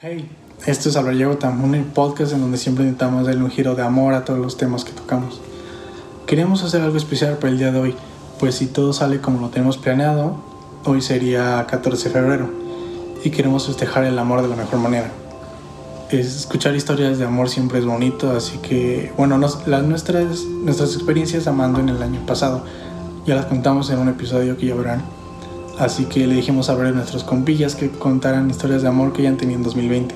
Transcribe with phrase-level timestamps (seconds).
[0.00, 0.30] Hey,
[0.64, 4.14] esto es Hablar Tam, un podcast en donde siempre intentamos darle un giro de amor
[4.14, 5.40] a todos los temas que tocamos.
[6.24, 7.96] Queríamos hacer algo especial para el día de hoy,
[8.38, 10.36] pues si todo sale como lo tenemos planeado,
[10.84, 12.48] hoy sería 14 de febrero
[13.24, 15.10] y queremos festejar el amor de la mejor manera.
[16.12, 21.80] escuchar historias de amor siempre es bonito, así que, bueno, las, nuestras, nuestras experiencias amando
[21.80, 22.62] en el año pasado
[23.26, 25.17] ya las contamos en un episodio que ya verán
[25.78, 29.22] Así que le dijimos a ver a nuestros compillas que contaran historias de amor que
[29.22, 30.12] ya han tenido en 2020.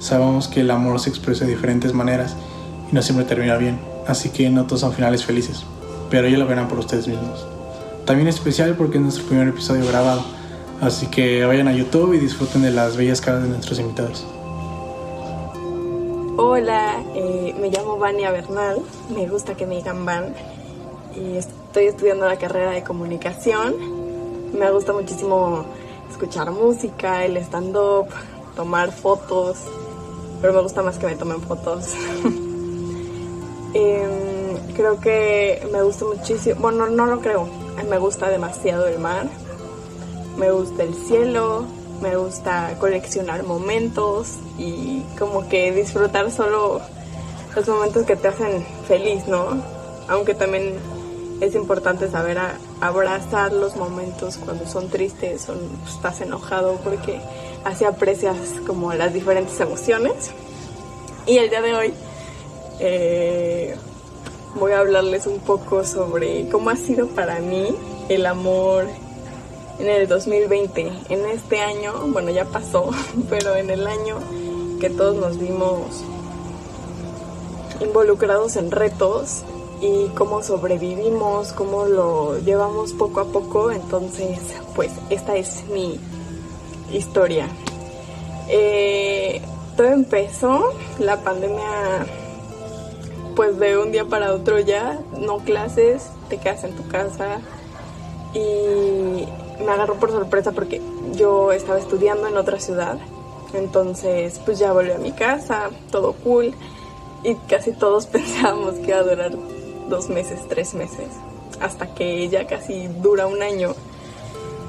[0.00, 2.34] Sabemos que el amor se expresa de diferentes maneras
[2.90, 3.78] y no siempre termina bien,
[4.08, 5.64] así que no todos son finales felices,
[6.10, 7.46] pero ya lo verán por ustedes mismos.
[8.04, 10.24] También especial porque es nuestro primer episodio grabado,
[10.80, 14.26] así que vayan a YouTube y disfruten de las bellas caras de nuestros invitados.
[16.36, 18.82] Hola, eh, me llamo Vania Bernal,
[19.14, 20.34] me gusta que me digan Van
[21.14, 23.95] y estoy estudiando la carrera de comunicación
[24.52, 25.64] me gusta muchísimo
[26.10, 28.08] escuchar música, el stand-up,
[28.54, 29.58] tomar fotos,
[30.40, 31.94] pero me gusta más que me tomen fotos.
[33.74, 37.46] Em, creo que me gusta muchísimo, bueno, no lo creo,
[37.90, 39.28] me gusta demasiado el mar,
[40.38, 41.66] me gusta el cielo,
[42.00, 46.80] me gusta coleccionar momentos y como que disfrutar solo
[47.54, 49.62] los momentos que te hacen feliz, ¿no?
[50.08, 50.74] Aunque también
[51.40, 52.38] es importante saber
[52.80, 55.54] abrazar los momentos cuando son tristes o
[55.86, 57.20] estás enojado porque
[57.64, 60.30] así aprecias como las diferentes emociones.
[61.26, 61.94] Y el día de hoy
[62.80, 63.76] eh,
[64.58, 67.74] voy a hablarles un poco sobre cómo ha sido para mí
[68.08, 68.86] el amor
[69.78, 70.92] en el 2020.
[71.10, 72.90] En este año, bueno ya pasó,
[73.28, 74.18] pero en el año
[74.80, 76.02] que todos nos vimos
[77.80, 79.44] involucrados en retos
[79.80, 83.70] y cómo sobrevivimos, cómo lo llevamos poco a poco.
[83.70, 84.38] Entonces,
[84.74, 85.98] pues esta es mi
[86.92, 87.48] historia.
[88.48, 89.40] Eh,
[89.76, 92.06] todo empezó, la pandemia,
[93.34, 97.40] pues de un día para otro ya, no clases, te quedas en tu casa
[98.32, 99.26] y
[99.62, 100.80] me agarró por sorpresa porque
[101.14, 102.98] yo estaba estudiando en otra ciudad.
[103.52, 106.54] Entonces, pues ya volví a mi casa, todo cool.
[107.22, 109.32] Y casi todos pensábamos que iba a durar
[109.88, 111.08] dos meses, tres meses,
[111.60, 113.74] hasta que ya casi dura un año.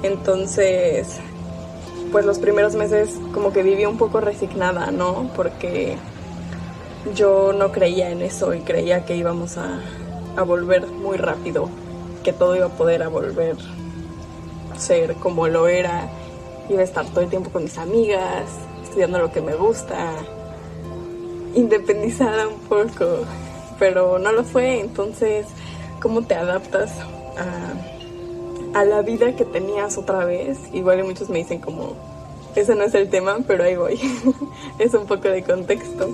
[0.02, 1.18] Entonces,
[2.12, 5.30] pues los primeros meses como que viví un poco resignada, ¿no?
[5.34, 5.96] Porque
[7.14, 9.80] yo no creía en eso y creía que íbamos a,
[10.36, 11.68] a volver muy rápido,
[12.22, 13.56] que todo iba a poder a volver
[14.78, 16.08] ser como lo era,
[16.68, 18.44] iba a estar todo el tiempo con mis amigas,
[18.82, 20.12] estudiando lo que me gusta,
[21.54, 23.24] independizada un poco
[23.78, 24.80] pero no lo fue.
[24.80, 25.46] Entonces,
[26.00, 26.92] ¿cómo te adaptas
[28.74, 30.58] a, la vida que tenías otra vez?
[30.72, 31.94] Igual muchos me dicen como,
[32.54, 34.00] ese no es el tema, pero ahí voy.
[34.78, 36.08] es un poco de contexto.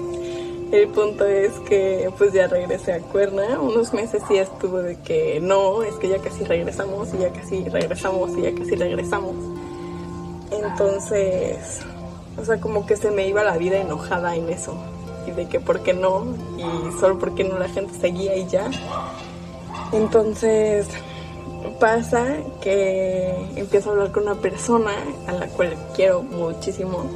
[0.72, 5.38] El punto es que pues ya regresé a Cuerna, unos meses sí estuvo de que
[5.40, 9.36] no, es que ya casi regresamos y ya casi regresamos y ya casi regresamos.
[10.50, 11.80] Entonces,
[12.40, 14.74] o sea, como que se me iba la vida enojada en eso
[15.26, 16.24] y de que por qué no
[16.58, 18.70] y solo porque no la gente seguía y ya.
[19.92, 20.88] Entonces
[21.80, 24.92] pasa que empiezo a hablar con una persona
[25.26, 27.06] a la cual quiero muchísimo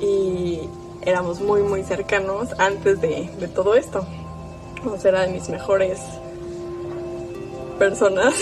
[0.00, 0.60] y
[1.02, 4.04] éramos muy muy cercanos antes de, todo esto.
[4.84, 6.00] O sea, era de mis mejores
[7.78, 8.34] personas.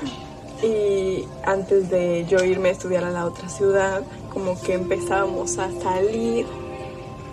[0.62, 5.70] y antes de yo irme a estudiar a la otra ciudad, como que empezábamos a
[5.80, 6.46] salir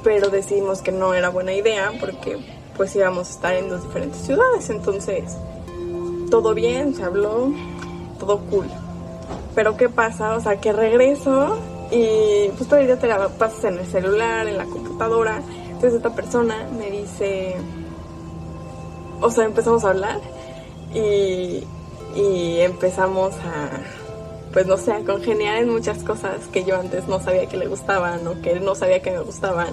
[0.04, 2.38] pero decidimos que no era buena idea porque
[2.76, 5.36] pues íbamos a estar en dos diferentes ciudades, entonces
[6.30, 7.52] todo bien, se habló,
[8.20, 8.68] todo cool.
[9.56, 10.36] Pero ¿qué pasa?
[10.36, 11.58] O sea, que regreso
[11.90, 15.42] y pues todo el día te la pasas en el celular, en la computadora.
[15.66, 17.56] Entonces esta persona me dice,
[19.22, 20.20] o sea, empezamos a hablar
[20.94, 21.64] y,
[22.16, 23.70] y empezamos a
[24.58, 28.26] pues no sé, congeniar en muchas cosas que yo antes no sabía que le gustaban
[28.26, 29.68] o que él no sabía que me gustaban.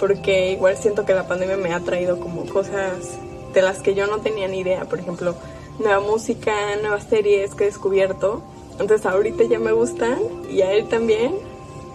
[0.00, 3.20] Porque igual siento que la pandemia me ha traído como cosas
[3.54, 4.84] de las que yo no tenía ni idea.
[4.86, 5.36] Por ejemplo,
[5.78, 6.52] nueva música,
[6.82, 8.42] nuevas series que he descubierto.
[8.80, 10.18] Entonces ahorita ya me gustan
[10.50, 11.36] y a él también.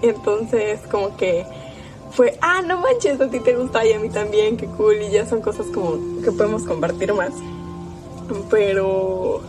[0.01, 1.45] Entonces como que
[2.11, 5.01] fue, ah, no manches, a ti te gusta y a mí también, qué cool.
[5.01, 7.33] Y ya son cosas como que podemos compartir más.
[8.49, 9.41] Pero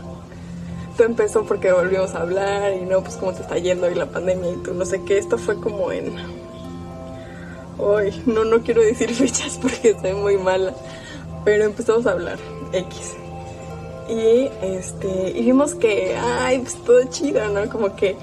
[1.04, 4.52] empezó porque volvimos a hablar y no, pues cómo te está yendo y la pandemia
[4.52, 5.18] y tú no sé qué.
[5.18, 6.14] Esto fue como en...
[7.78, 10.74] Hoy, no, no quiero decir fechas porque soy muy mala,
[11.44, 12.38] pero empezamos a hablar,
[12.72, 13.14] X.
[14.08, 17.68] Y este, y vimos que, ay, pues todo chido, ¿no?
[17.68, 18.16] Como que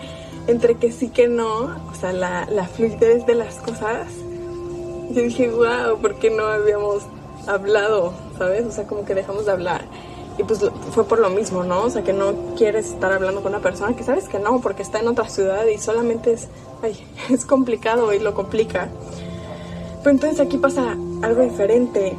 [0.48, 4.08] entre que sí que no, o sea, la, la fluidez de las cosas,
[5.12, 7.04] yo dije, wow, ¿por qué no habíamos
[7.48, 8.14] hablado?
[8.38, 8.66] ¿Sabes?
[8.66, 9.86] O sea, como que dejamos de hablar.
[10.38, 10.60] Y pues
[10.92, 11.84] fue por lo mismo, ¿no?
[11.84, 14.82] O sea, que no quieres estar hablando con una persona que sabes que no, porque
[14.82, 16.48] está en otra ciudad y solamente es,
[16.82, 16.98] ay,
[17.30, 18.90] es complicado y lo complica.
[20.00, 22.16] Pero entonces aquí pasa algo diferente.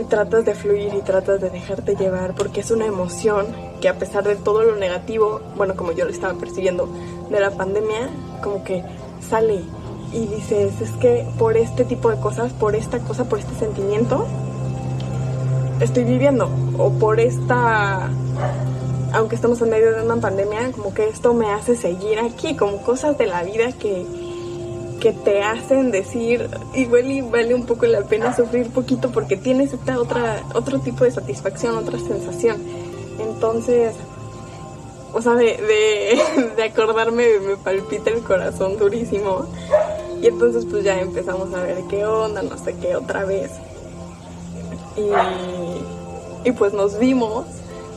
[0.00, 3.46] Y tratas de fluir y tratas de dejarte llevar porque es una emoción
[3.80, 6.88] que a pesar de todo lo negativo, bueno, como yo lo estaba percibiendo
[7.30, 8.10] de la pandemia,
[8.42, 8.82] como que
[9.20, 9.62] sale
[10.12, 14.26] y dices, es que por este tipo de cosas, por esta cosa, por este sentimiento,
[15.84, 16.48] estoy viviendo.
[16.78, 18.10] O por esta,
[19.12, 22.78] aunque estamos en medio de una pandemia, como que esto me hace seguir aquí, como
[22.82, 24.04] cosas de la vida que,
[25.00, 29.72] que te hacen decir, igual y vale un poco la pena sufrir poquito porque tienes
[29.72, 32.56] esta otra, otro tipo de satisfacción, otra sensación.
[33.18, 33.94] Entonces,
[35.12, 39.46] o sea, de, de, de acordarme me palpita el corazón durísimo.
[40.20, 43.50] Y entonces pues ya empezamos a ver qué onda, no sé qué, otra vez.
[44.96, 45.10] Y,
[46.44, 47.46] y pues nos vimos,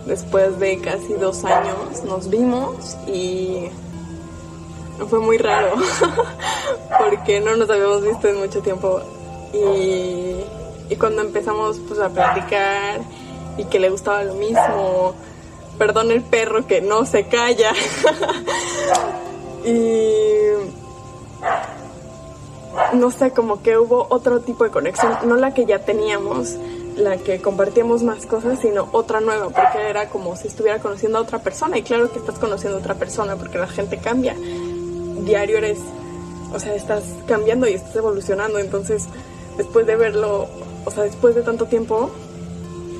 [0.06, 3.70] después de casi dos años, nos vimos y
[5.10, 5.74] fue muy raro,
[7.00, 9.02] porque no nos habíamos visto en mucho tiempo.
[9.54, 10.44] Y,
[10.98, 13.02] cuando empezamos pues a platicar
[13.58, 15.14] y que le gustaba lo mismo,
[15.78, 17.74] perdón el perro que no se calla.
[19.66, 20.18] y
[22.94, 26.56] no sé, como que hubo otro tipo de conexión, no la que ya teníamos,
[26.98, 31.22] la que compartíamos más cosas, sino otra nueva, porque era como si estuviera conociendo a
[31.22, 31.78] otra persona.
[31.78, 34.36] Y claro que estás conociendo a otra persona, porque la gente cambia.
[35.26, 35.80] Diario eres,
[36.54, 38.60] o sea, estás cambiando y estás evolucionando.
[38.60, 39.06] Entonces,
[39.58, 40.48] después de verlo,
[40.86, 42.10] o sea, después de tanto tiempo,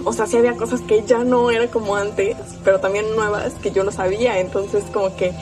[0.04, 3.72] o sea, sí había cosas que ya no era como antes, pero también nuevas que
[3.72, 4.40] yo no sabía.
[4.40, 5.34] Entonces, como que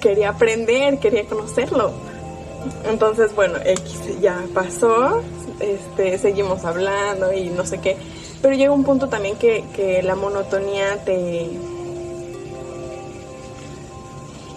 [0.00, 1.92] quería aprender, quería conocerlo.
[2.84, 5.22] Entonces, bueno, X ya pasó,
[5.60, 7.96] este, seguimos hablando y no sé qué.
[8.40, 11.48] Pero llega un punto también que, la monotonía te...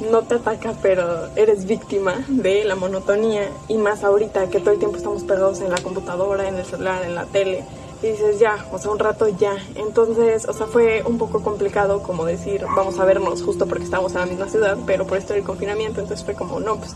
[0.10, 3.50] No te ataca, pero eres víctima de la monotonía.
[3.68, 7.04] Y más ahorita que todo el tiempo estamos pegados en la computadora, en el celular,
[7.04, 7.64] en la tele.
[8.02, 9.56] Y dices, ya, o sea, un rato ya.
[9.76, 14.14] Entonces, o sea, fue un poco complicado como decir, vamos a vernos justo porque estamos
[14.14, 16.02] en la misma ciudad, pero por esto del confinamiento.
[16.02, 16.96] Entonces fue como, no, pues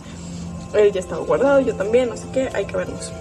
[0.74, 3.12] él ya estaba guardado, yo también, no sé qué, hay que vernos.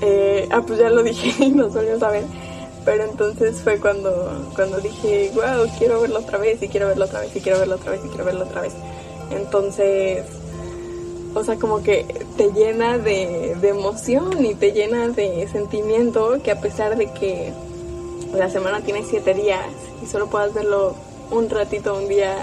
[0.00, 2.24] Eh, ah, pues ya lo dije y nos volvimos a ver.
[2.84, 7.20] Pero entonces fue cuando, cuando dije, wow, quiero verlo otra vez, y quiero verlo otra
[7.20, 8.72] vez, y quiero verlo otra vez, y quiero verlo otra vez.
[9.30, 10.24] Entonces,
[11.34, 12.06] o sea, como que
[12.36, 17.52] te llena de, de emoción y te llena de sentimiento que a pesar de que
[18.34, 19.66] la semana tiene siete días
[20.02, 20.94] y solo puedas verlo
[21.30, 22.36] un ratito, un día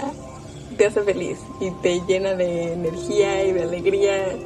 [0.76, 4.36] te hace feliz y te llena de energía y de alegría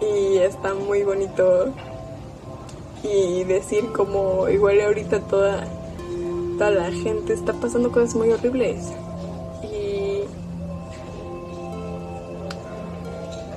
[0.00, 1.72] y está muy bonito
[3.02, 5.66] y decir como igual ahorita toda,
[6.58, 8.92] toda la gente está pasando cosas muy horribles
[9.62, 10.24] y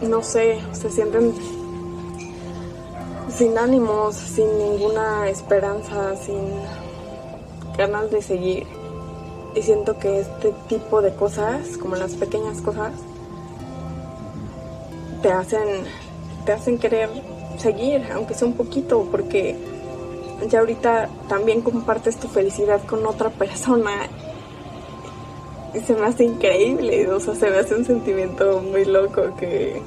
[0.06, 1.34] no sé, se sienten
[3.36, 6.40] sin ánimos, sin ninguna esperanza, sin
[7.78, 8.66] ganas de seguir.
[9.56, 12.94] Y siento que este tipo de cosas, como las pequeñas cosas,
[15.22, 15.86] te hacen,
[16.46, 17.10] te hacen querer
[17.60, 19.56] seguir, aunque sea un poquito, porque
[20.50, 24.08] ya ahorita también compartes tu felicidad con otra persona
[25.74, 29.82] y se me hace increíble, o sea, se me hace un sentimiento muy loco que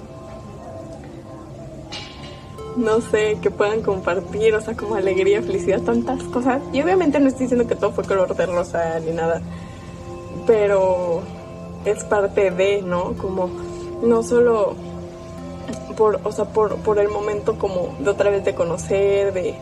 [2.77, 6.63] no sé, que puedan compartir, o sea, como alegría, felicidad, tantas cosas.
[6.73, 9.43] Y obviamente no estoy diciendo que todo fue color de rosa ni nada,
[10.47, 11.23] pero
[11.85, 13.15] es parte de, ¿no?
[13.15, 13.51] Como
[14.03, 14.77] no solo
[15.99, 19.57] por, o sea, por, por el momento como de otra vez de conocer, de...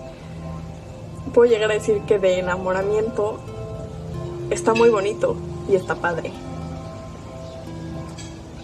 [1.33, 3.39] Puedo llegar a decir que de enamoramiento
[4.51, 5.35] está muy bonito
[5.69, 6.31] y está padre.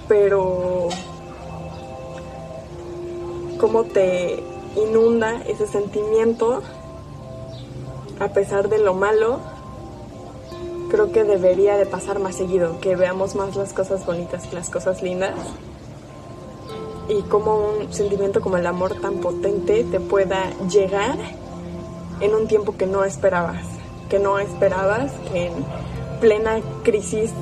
[0.06, 0.88] Pero
[3.58, 4.42] cómo te
[4.76, 6.62] inunda ese sentimiento
[8.20, 9.40] a pesar de lo malo,
[10.90, 14.68] creo que debería de pasar más seguido, que veamos más las cosas bonitas que las
[14.68, 15.34] cosas lindas
[17.12, 21.16] y cómo un sentimiento como el amor tan potente te pueda llegar
[22.20, 23.64] en un tiempo que no esperabas,
[24.08, 25.52] que no esperabas, que en
[26.20, 27.32] plena crisis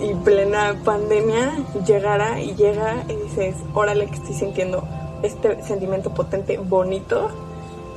[0.00, 1.52] y plena pandemia
[1.86, 4.86] llegara y llega y dices, órale que estoy sintiendo
[5.22, 7.28] este sentimiento potente bonito,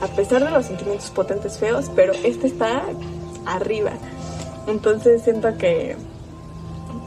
[0.02, 2.84] a pesar de los sentimientos potentes feos, pero este está
[3.46, 3.92] arriba.
[4.68, 5.96] Entonces siento que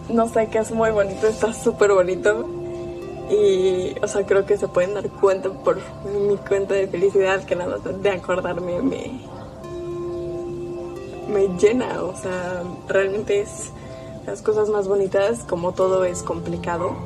[0.09, 2.60] no sé, que es muy bonito, está súper bonito.
[3.31, 7.55] Y, o sea, creo que se pueden dar cuenta por mi cuenta de felicidad que
[7.55, 9.21] nada de acordarme me,
[11.33, 12.03] me llena.
[12.03, 13.71] O sea, realmente es
[14.27, 16.97] las cosas más bonitas, como todo es complicado.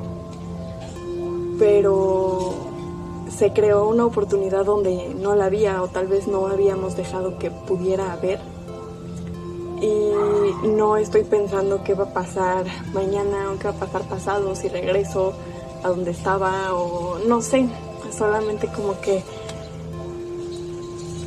[1.59, 2.55] Pero
[3.29, 7.51] se creó una oportunidad donde no la había o tal vez no habíamos dejado que
[7.51, 8.41] pudiera haber.
[9.83, 12.65] Y no estoy pensando qué va a pasar
[12.95, 15.35] mañana o qué va a pasar pasado, si regreso
[15.85, 17.69] a donde estaba o no sé.
[18.17, 19.23] Solamente como que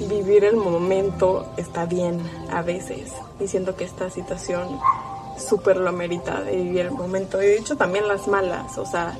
[0.09, 2.19] vivir el momento está bien
[2.51, 3.13] a veces.
[3.39, 4.79] Y siento que esta situación
[5.37, 7.41] súper lo merita de vivir el momento.
[7.41, 9.17] Y de hecho también las malas, o sea,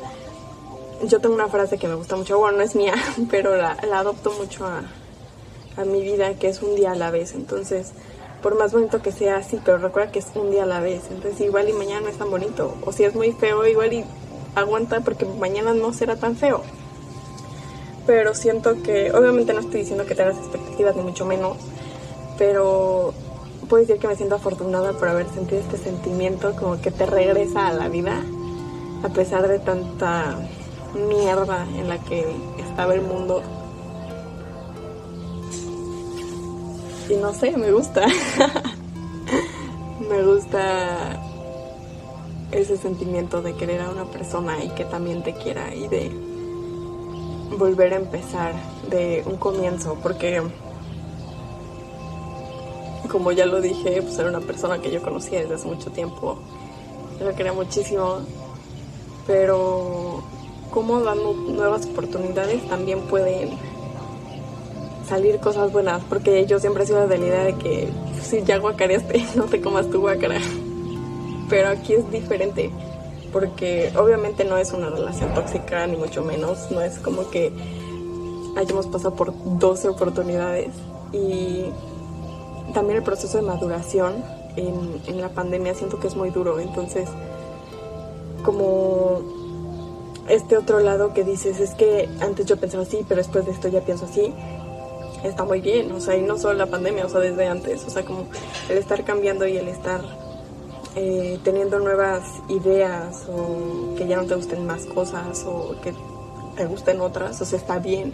[1.04, 2.96] yo tengo una frase que me gusta mucho, bueno, no es mía,
[3.30, 4.82] pero la, adopto mucho a,
[5.80, 7.34] a, mi vida, que es un día a la vez.
[7.36, 7.92] Entonces,
[8.42, 11.04] por más bonito que sea, sí, pero recuerda que es un día a la vez.
[11.12, 12.76] Entonces, igual y mañana no es tan bonito.
[12.84, 14.06] O si es muy feo, igual y
[14.58, 16.64] aguanta porque mañana no será tan feo.
[18.06, 21.58] Pero siento que, obviamente no estoy diciendo que tengas expectativas, ni mucho menos,
[22.38, 23.14] pero
[23.70, 27.68] puedo decir que me siento afortunada por haber sentido este sentimiento como que te regresa
[27.68, 28.22] a la vida,
[29.04, 30.38] a pesar de tanta
[30.96, 32.26] mierda en la que
[32.60, 33.42] estaba el mundo.
[37.10, 38.06] Y no sé, me gusta.
[40.10, 41.27] me gusta
[42.52, 46.12] ese sentimiento de querer a una persona y que también te quiera y de
[47.58, 48.54] volver a empezar
[48.90, 50.42] de un comienzo, porque
[53.10, 56.38] como ya lo dije, pues era una persona que yo conocía desde hace mucho tiempo,
[57.20, 58.20] lo quería muchísimo,
[59.26, 60.24] pero
[60.72, 63.52] como dando nuevas oportunidades también pueden
[65.08, 67.88] salir cosas buenas, porque yo siempre he sido de la idea de que
[68.22, 70.40] si ya guacareaste, no te comas tu guacara.
[71.50, 72.72] Pero aquí es diferente,
[73.32, 77.52] porque obviamente no es una relación tóxica, ni mucho menos, no es como que
[78.58, 80.70] hayamos pasado por 12 oportunidades.
[81.14, 81.66] Y
[82.74, 84.24] también el proceso de maduración
[84.56, 87.10] en, la pandemia siento que es muy duro, entonces
[88.44, 89.22] como
[90.28, 93.68] este otro lado que dices, es que antes yo pensaba así, pero después de esto
[93.68, 94.34] ya pienso así,
[95.24, 97.90] está muy bien, o sea, y no solo la pandemia, o sea, desde antes, o
[97.90, 98.26] sea, como
[98.70, 100.02] el estar cambiando y el estar
[100.96, 105.94] eh, teniendo nuevas ideas o que ya no te gusten más cosas o que
[106.56, 108.14] te gusten otras, o sea, está bien.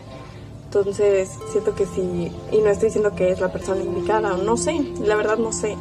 [0.65, 4.74] Entonces, siento que sí, y no estoy diciendo que es la persona indicada, no sé,
[5.01, 5.77] la verdad no sé,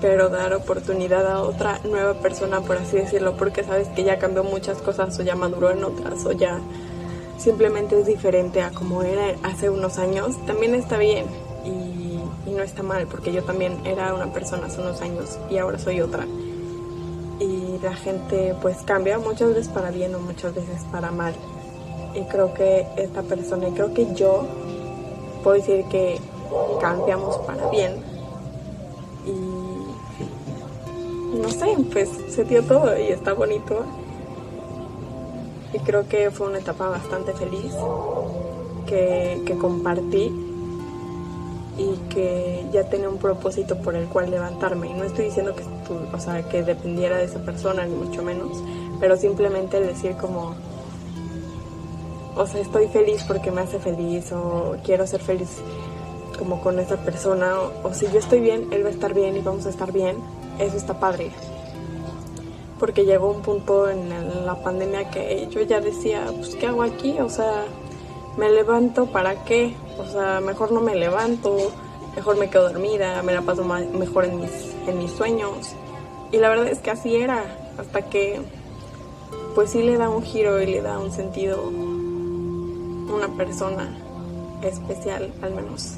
[0.00, 4.42] pero dar oportunidad a otra nueva persona, por así decirlo, porque sabes que ya cambió
[4.42, 6.58] muchas cosas o ya maduró en otras o ya
[7.38, 11.26] simplemente es diferente a como era hace unos años, también está bien
[11.64, 12.01] y,
[12.46, 15.78] y, no está mal, porque yo también era una persona hace unos años y ahora
[15.78, 16.26] soy otra.
[17.40, 21.34] Y la gente pues cambia muchas veces para bien o muchas veces para mal.
[22.14, 24.46] Y creo que esta persona, y creo que yo
[25.42, 26.20] puedo decir que
[26.80, 28.02] cambiamos para bien.
[29.26, 29.32] Y
[31.36, 33.84] no sé, pues se dio todo y está bonito.
[35.72, 37.72] Y creo que fue una etapa bastante feliz
[38.86, 40.51] que, que compartí
[41.78, 44.88] y que ya tenía un propósito por el cual levantarme.
[44.88, 45.62] Y no estoy diciendo que,
[46.14, 48.62] o sea, que dependiera de esa persona, ni mucho menos,
[49.00, 50.54] pero simplemente el decir como,
[52.36, 55.60] o sea, estoy feliz porque me hace feliz o quiero ser feliz
[56.38, 59.36] como con esa persona o, o si yo estoy bien, él va a estar bien
[59.36, 60.16] y vamos a estar bien
[60.58, 61.30] eso está padre.
[62.78, 67.18] Porque llegó un punto en la pandemia que yo ya decía, pues ¿qué hago aquí?
[67.20, 67.64] O sea,
[68.36, 69.74] me levanto, ¿para qué?
[70.02, 71.70] O sea, mejor no me levanto,
[72.16, 75.74] mejor me quedo dormida, me la paso mejor en mis, sueños.
[76.32, 77.44] Y la verdad es que así era,
[77.78, 78.40] hasta que
[79.54, 83.96] pues sí le da un giro y le da un sentido una persona
[84.62, 85.94] especial, al menos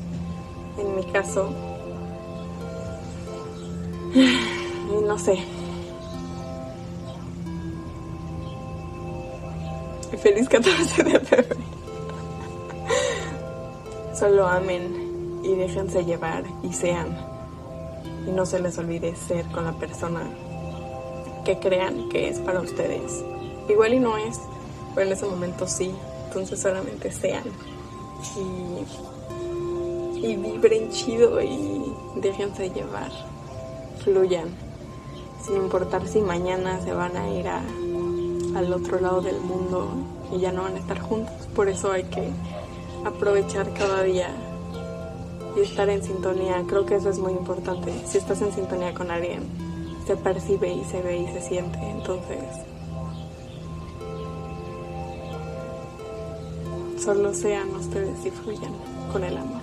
[0.78, 1.50] en mi caso.
[5.06, 5.38] no sé.
[10.22, 11.63] Feliz 14 de febrero.
[14.14, 17.16] Solo amen y déjense llevar y sean.
[18.26, 20.22] Y no se les olvide ser con la persona
[21.44, 23.24] que crean que es para ustedes.
[23.68, 24.40] Igual y no es,
[24.94, 25.94] pero en ese momento sí.
[26.26, 27.44] Entonces solamente sean.
[30.16, 33.10] Y, y vibren chido y déjense llevar.
[34.02, 34.48] Fluyan
[35.44, 39.88] sin importar si mañana se van a ir al otro lado del mundo
[40.32, 41.34] y ya no van a estar juntos.
[41.54, 42.30] Por eso hay que
[43.04, 44.28] aprovechar cada día
[45.56, 46.64] y estar en sintonía.
[46.66, 47.92] Creo que eso es muy importante.
[48.06, 49.42] Si estás en sintonía con alguien,
[50.06, 51.78] se percibe y se ve y se siente.
[51.78, 52.42] Entonces,
[56.98, 58.72] solo sean ustedes y fluyan
[59.12, 59.62] con el amor.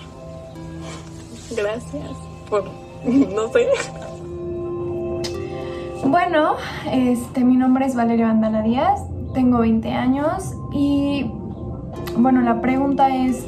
[1.56, 2.12] Gracias
[2.50, 2.64] por,
[3.06, 3.68] no sé.
[6.04, 6.56] Bueno,
[6.92, 9.02] este, mi nombre es Valeria Bandana Díaz,
[9.34, 11.26] tengo 20 años y
[12.22, 13.48] bueno, la pregunta es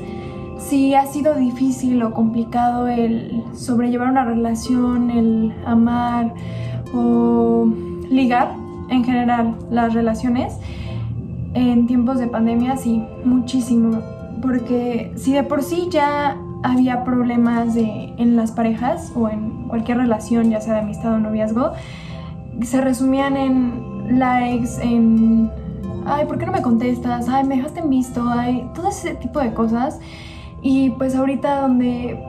[0.57, 6.33] si ha sido difícil o complicado el sobrellevar una relación, el amar
[6.93, 7.67] o
[8.09, 8.53] ligar
[8.89, 10.57] en general las relaciones.
[11.53, 13.99] En tiempos de pandemia sí, muchísimo,
[14.41, 20.49] porque si de por sí ya había problemas en las parejas o en cualquier relación,
[20.49, 21.73] ya sea de amistad o noviazgo,
[22.61, 25.51] se resumían en likes, en
[26.05, 27.29] ay, ¿por qué no me contestas?
[27.29, 29.99] Ay, me dejaste en visto, ay, todo ese tipo de cosas.
[30.61, 32.23] Y pues ahorita donde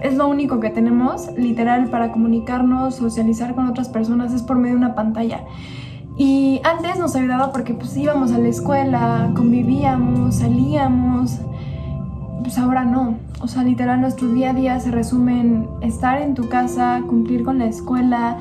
[0.00, 4.74] es lo único que tenemos, literal, para comunicarnos, socializar con otras personas, es por medio
[4.74, 5.44] de una pantalla.
[6.16, 11.40] Y antes nos ayudaba porque pues íbamos a la escuela, convivíamos, salíamos.
[12.42, 13.16] Pues ahora no.
[13.40, 17.44] O sea, literal, nuestro día a día se resume en estar en tu casa, cumplir
[17.44, 18.38] con la escuela,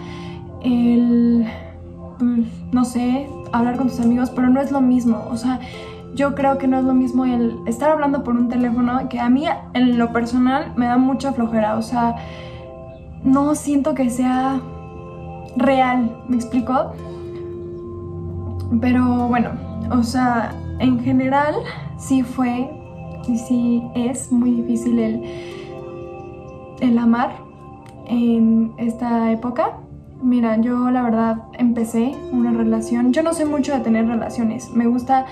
[0.63, 1.45] el,
[2.19, 5.25] pues, no sé, hablar con tus amigos, pero no es lo mismo.
[5.31, 5.59] O sea,
[6.13, 9.29] yo creo que no es lo mismo el estar hablando por un teléfono, que a
[9.29, 12.15] mí en lo personal me da mucha flojera, o sea,
[13.23, 14.59] no siento que sea
[15.55, 16.91] real, ¿me explico?
[18.81, 19.51] Pero bueno,
[19.91, 21.55] o sea, en general
[21.97, 22.69] sí fue
[23.27, 25.23] y sí es muy difícil el,
[26.79, 27.35] el amar
[28.07, 29.77] en esta época.
[30.23, 34.87] Mira, yo la verdad empecé una relación, yo no sé mucho de tener relaciones, me
[34.87, 35.25] gusta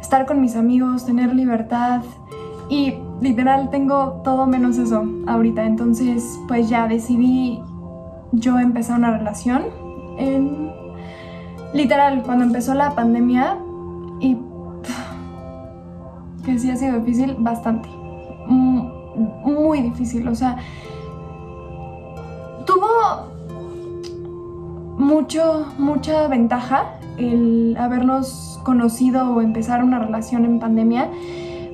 [0.00, 2.00] estar con mis amigos, tener libertad
[2.70, 5.66] y literal tengo todo menos eso ahorita.
[5.66, 7.60] Entonces pues ya decidí
[8.32, 9.64] yo empezar una relación.
[10.16, 10.70] En,
[11.74, 13.58] literal, cuando empezó la pandemia
[14.20, 14.38] y
[16.46, 17.90] que sí ha sido difícil, bastante.
[18.46, 20.56] Muy difícil, o sea,
[22.66, 23.33] tuvo
[24.96, 31.08] mucho, mucha ventaja el habernos conocido o empezar una relación en pandemia,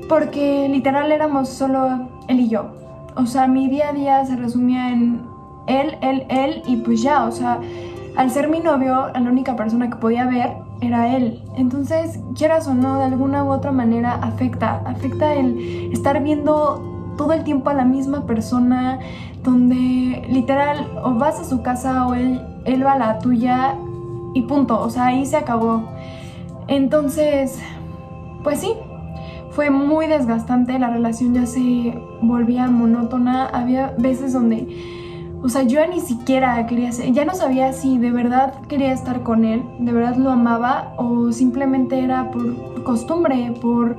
[0.08, 2.72] porque literal éramos solo él y yo.
[3.16, 5.22] O sea, mi día a día se resumía en
[5.66, 7.60] él, él, él y pues ya, o sea,
[8.16, 11.42] al ser mi novio, la única persona que podía ver era él.
[11.56, 17.32] Entonces, quieras o no, de alguna u otra manera afecta, afecta el estar viendo todo
[17.32, 18.98] el tiempo a la misma persona,
[19.44, 23.74] donde literal o vas a su casa o él, él va a la tuya
[24.34, 25.82] y punto, o sea, ahí se acabó.
[26.68, 27.58] Entonces,
[28.42, 28.72] pues sí,
[29.50, 34.68] fue muy desgastante, la relación ya se volvía monótona, había veces donde,
[35.42, 39.44] o sea, yo ni siquiera quería, ya no sabía si de verdad quería estar con
[39.44, 43.96] él, de verdad lo amaba o simplemente era por costumbre, por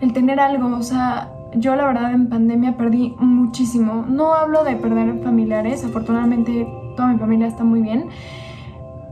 [0.00, 4.04] el tener algo, o sea, yo la verdad en pandemia perdí muchísimo.
[4.08, 8.08] No hablo de perder familiares, afortunadamente toda mi familia está muy bien,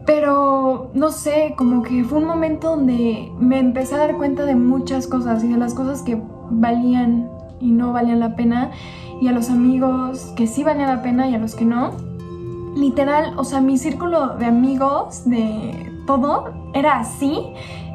[0.06, 4.56] pero no sé, como que fue un momento donde me empecé a dar cuenta de
[4.56, 8.70] muchas cosas y de las cosas que valían y no valían la pena.
[9.20, 11.92] Y a los amigos que sí valían la pena y a los que no.
[12.74, 17.38] Literal, o sea, mi círculo de amigos, de todo, era así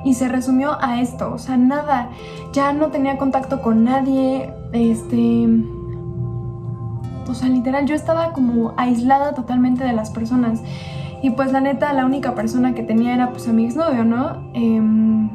[0.06, 2.12] y se resumió a esto, o sea, nada,
[2.54, 5.50] ya no tenía contacto con nadie, este...
[7.30, 10.62] O sea, literal, yo estaba como aislada totalmente de las personas.
[11.22, 14.50] Y pues la neta, la única persona que tenía era pues a mi exnovio, ¿no?
[14.54, 15.30] Em,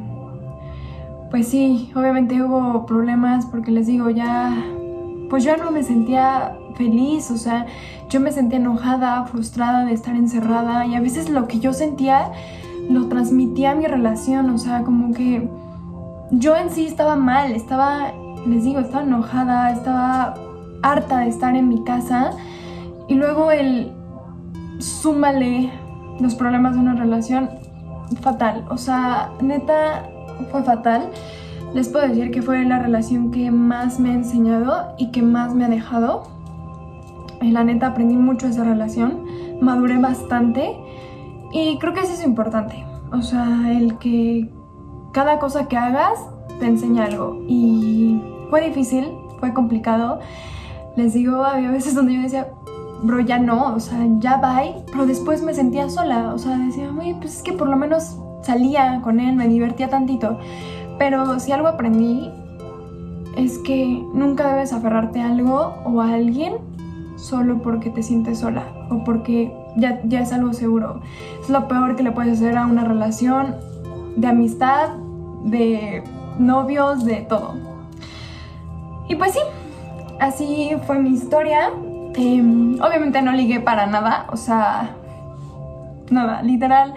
[1.29, 4.55] pues sí, obviamente hubo problemas porque les digo, ya,
[5.29, 7.65] pues yo no me sentía feliz, o sea,
[8.09, 12.31] yo me sentía enojada, frustrada de estar encerrada y a veces lo que yo sentía
[12.89, 15.49] lo transmitía a mi relación, o sea, como que
[16.31, 18.11] yo en sí estaba mal, estaba,
[18.47, 20.35] les digo, estaba enojada, estaba
[20.83, 22.31] harta de estar en mi casa
[23.07, 23.91] y luego el
[24.79, 25.71] súmale
[26.19, 27.49] los problemas de una relación
[28.21, 30.07] fatal, o sea, neta
[30.51, 31.09] fue fatal.
[31.73, 35.55] Les puedo decir que fue la relación que más me ha enseñado y que más
[35.55, 36.23] me ha dejado.
[37.41, 39.25] La neta aprendí mucho esa relación,
[39.59, 40.77] maduré bastante
[41.51, 42.85] y creo que eso es importante.
[43.11, 44.51] O sea, el que
[45.13, 46.19] cada cosa que hagas
[46.59, 47.43] te enseña algo.
[47.47, 50.19] Y fue difícil, fue complicado.
[50.95, 52.47] Les digo, había veces donde yo decía,
[53.03, 54.83] bro, ya no, o sea, ya bye.
[54.91, 56.33] Pero después me sentía sola.
[56.33, 59.89] O sea, decía, oye, pues es que por lo menos salía con él, me divertía
[59.89, 60.39] tantito.
[60.97, 62.31] Pero si algo aprendí
[63.37, 66.53] es que nunca debes aferrarte a algo o a alguien
[67.15, 71.01] solo porque te sientes sola o porque ya, ya es algo seguro.
[71.41, 73.55] Es lo peor que le puedes hacer a una relación
[74.15, 74.89] de amistad,
[75.43, 76.03] de
[76.37, 77.55] novios, de todo.
[79.07, 79.39] Y pues sí,
[80.23, 81.71] así fue mi historia.
[82.15, 84.95] Em, obviamente no ligué para nada, o sea,
[86.09, 86.93] nada, literal.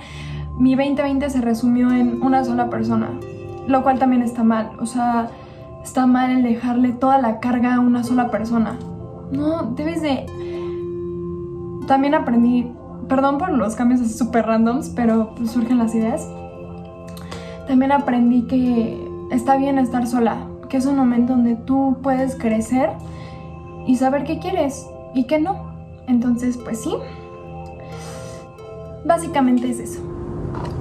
[0.58, 3.10] Mi 2020 se resumió en una sola persona,
[3.66, 5.30] lo cual también está mal, o sea,
[5.82, 8.76] está mal el dejarle toda la carga a una sola persona.
[9.32, 10.26] No, debes de...
[11.86, 12.72] También aprendí,
[13.08, 16.28] perdón por los cambios así súper randoms, pero pues surgen las ideas.
[17.66, 18.98] También aprendí que
[19.30, 20.36] está bien estar sola,
[20.68, 22.90] que es un momento donde tú puedes crecer
[23.86, 25.74] y saber qué quieres y qué no.
[26.06, 26.94] Entonces, pues sí,
[29.04, 30.00] básicamente es eso.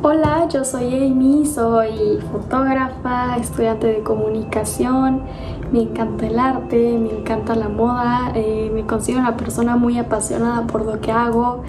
[0.02, 5.24] Hola, yo soy Amy, soy fotógrafa, estudiante de comunicación,
[5.72, 10.68] me encanta el arte, me encanta la moda, eh, me considero una persona muy apasionada
[10.68, 11.64] por lo que hago,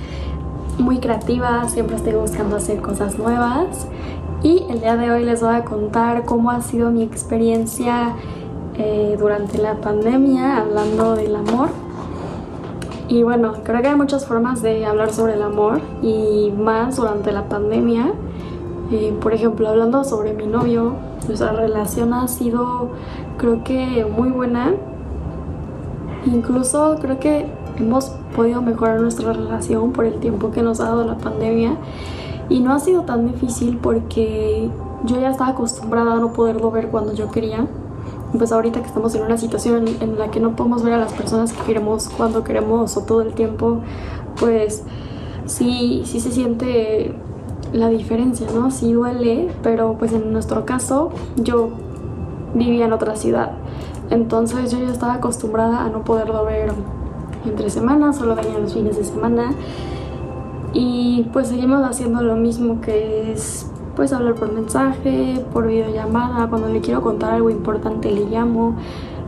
[0.78, 3.88] muy creativa, siempre estoy buscando hacer cosas nuevas
[4.42, 8.14] y el día de hoy les voy a contar cómo ha sido mi experiencia
[8.78, 11.68] eh, durante la pandemia hablando del amor.
[13.08, 17.32] Y bueno, creo que hay muchas formas de hablar sobre el amor y más durante
[17.32, 18.12] la pandemia.
[18.90, 20.94] Eh, por ejemplo, hablando sobre mi novio,
[21.26, 22.90] nuestra relación ha sido
[23.38, 24.74] creo que muy buena.
[26.26, 27.46] Incluso creo que
[27.78, 31.76] hemos podido mejorar nuestra relación por el tiempo que nos ha dado la pandemia
[32.48, 34.68] y no ha sido tan difícil porque
[35.04, 37.66] yo ya estaba acostumbrada a no poderlo ver cuando yo quería.
[38.36, 41.12] Pues ahorita que estamos en una situación en la que no podemos ver a las
[41.12, 43.80] personas que queremos cuando queremos o todo el tiempo,
[44.38, 44.82] pues
[45.46, 47.14] sí, sí se siente
[47.72, 48.70] la diferencia, ¿no?
[48.70, 51.70] Sí duele, pero pues en nuestro caso yo
[52.54, 53.52] vivía en otra ciudad.
[54.10, 56.72] Entonces yo ya estaba acostumbrada a no poderlo ver
[57.44, 59.54] entre semanas, solo venía los fines de semana
[60.72, 66.68] y pues seguimos haciendo lo mismo que es pues hablar por mensaje, por videollamada, cuando
[66.68, 68.76] le quiero contar algo importante le llamo.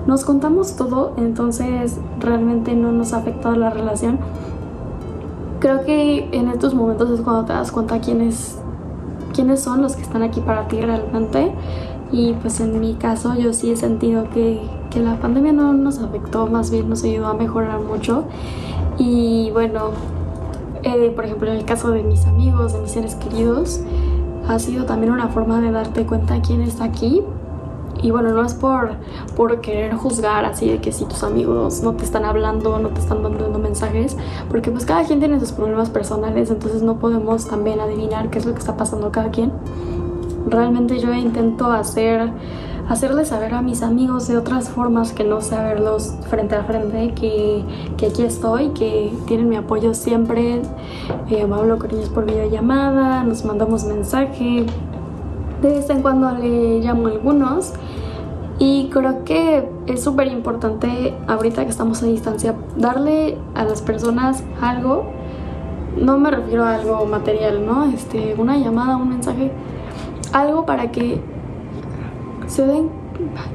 [0.06, 4.18] Nos contamos todo, entonces realmente no nos ha afectado la relación.
[5.58, 8.58] Creo que en estos momentos es cuando te das cuenta quiénes,
[9.34, 11.52] quiénes son los que están aquí para ti realmente.
[12.12, 15.98] Y pues en mi caso yo sí he sentido que, que la pandemia no nos
[15.98, 18.24] afectó, más bien nos ayudó a mejorar mucho.
[18.98, 19.90] Y bueno,
[20.82, 23.80] eh, por ejemplo, en el caso de mis amigos, de mis seres queridos,
[24.48, 27.22] ha sido también una forma de darte cuenta quién está aquí.
[28.00, 28.92] Y bueno, no es por,
[29.36, 33.00] por querer juzgar así de que si tus amigos no te están hablando, no te
[33.00, 34.16] están mandando mensajes,
[34.48, 38.46] porque pues cada quien tiene sus problemas personales, entonces no podemos también adivinar qué es
[38.46, 39.50] lo que está pasando cada quien.
[40.46, 42.30] Realmente yo intento hacer
[42.88, 47.12] hacerles saber a mis amigos de otras formas que no sea verlos frente a frente,
[47.14, 47.62] que,
[47.96, 50.62] que aquí estoy, que tienen mi apoyo siempre.
[51.28, 54.64] Eh, hablo con ellos por videollamada, nos mandamos mensaje.
[55.60, 57.72] De vez en cuando le llamo a algunos.
[58.60, 64.42] Y creo que es súper importante ahorita que estamos a distancia darle a las personas
[64.60, 65.04] algo.
[65.96, 67.84] No me refiero a algo material, ¿no?
[67.84, 69.52] Este, una llamada, un mensaje,
[70.32, 71.20] algo para que
[72.48, 72.88] se den,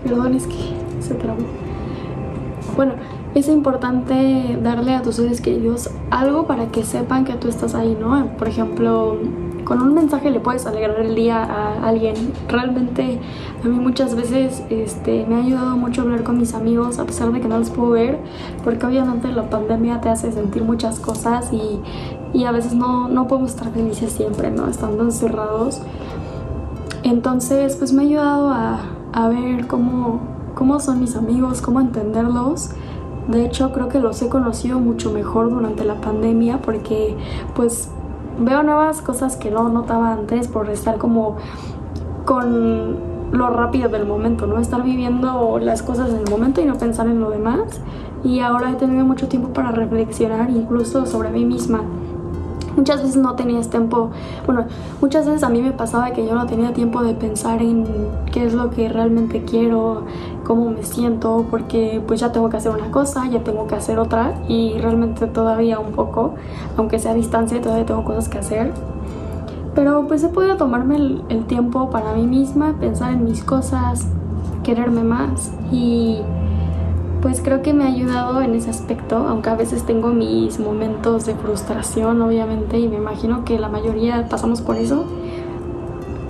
[0.03, 1.41] perdón, es que se trabó.
[2.75, 2.93] Bueno,
[3.36, 7.97] es importante darle a tus seres queridos algo para que sepan que tú estás ahí,
[7.99, 8.27] ¿no?
[8.38, 9.17] Por ejemplo,
[9.63, 12.15] con un mensaje le puedes alegrar el día a alguien.
[12.47, 13.19] Realmente
[13.63, 17.32] a mí muchas veces este, me ha ayudado mucho hablar con mis amigos a pesar
[17.32, 18.19] de que no los puedo ver,
[18.63, 21.79] porque obviamente la pandemia te hace sentir muchas cosas y,
[22.38, 24.67] y a veces no, no podemos estar felices siempre, ¿no?
[24.67, 25.82] Estando encerrados.
[27.13, 28.80] Entonces, pues me ha ayudado a,
[29.13, 30.19] a ver cómo,
[30.56, 32.71] cómo son mis amigos, cómo entenderlos.
[33.28, 37.15] De hecho, creo que los he conocido mucho mejor durante la pandemia porque
[37.56, 37.91] pues
[38.39, 41.38] veo nuevas cosas que no notaba antes por estar como
[42.26, 42.97] con
[43.32, 44.58] lo rápido del momento, ¿no?
[44.60, 47.80] Estar viviendo las cosas en el momento y no pensar en lo demás.
[48.23, 51.82] Y ahora he tenido mucho tiempo para reflexionar incluso sobre mí misma.
[52.75, 54.09] Muchas veces no tenías tiempo,
[54.45, 54.65] bueno,
[54.99, 57.86] muchas veces a mí me pasaba que yo no tenía tiempo de pensar en
[58.31, 60.05] qué es lo que realmente quiero,
[60.43, 63.99] cómo me siento, porque pues ya tengo que hacer una cosa, ya tengo que hacer
[63.99, 66.33] otra y realmente todavía un poco,
[66.75, 68.71] aunque sea a distancia, todavía tengo cosas que hacer.
[69.75, 74.07] Pero pues he podido tomarme el, el tiempo para mí misma, pensar en mis cosas,
[74.63, 76.21] quererme más y
[77.23, 81.25] pues creo que me ha ayudado en ese aspecto, aunque a veces tengo mis momentos
[81.25, 85.05] de frustración, obviamente, y me imagino que la mayoría pasamos por eso,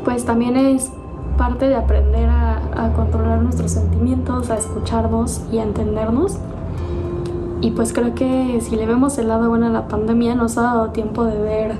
[0.05, 0.91] pues también es
[1.35, 2.59] parte de aprender a,
[2.95, 6.37] controlar nuestros sentimientos, a escucharnos y a entendernos.
[7.61, 10.61] Y pues creo que si le vemos el lado bueno a la pandemia nos ha
[10.61, 11.75] dado tiempo de ver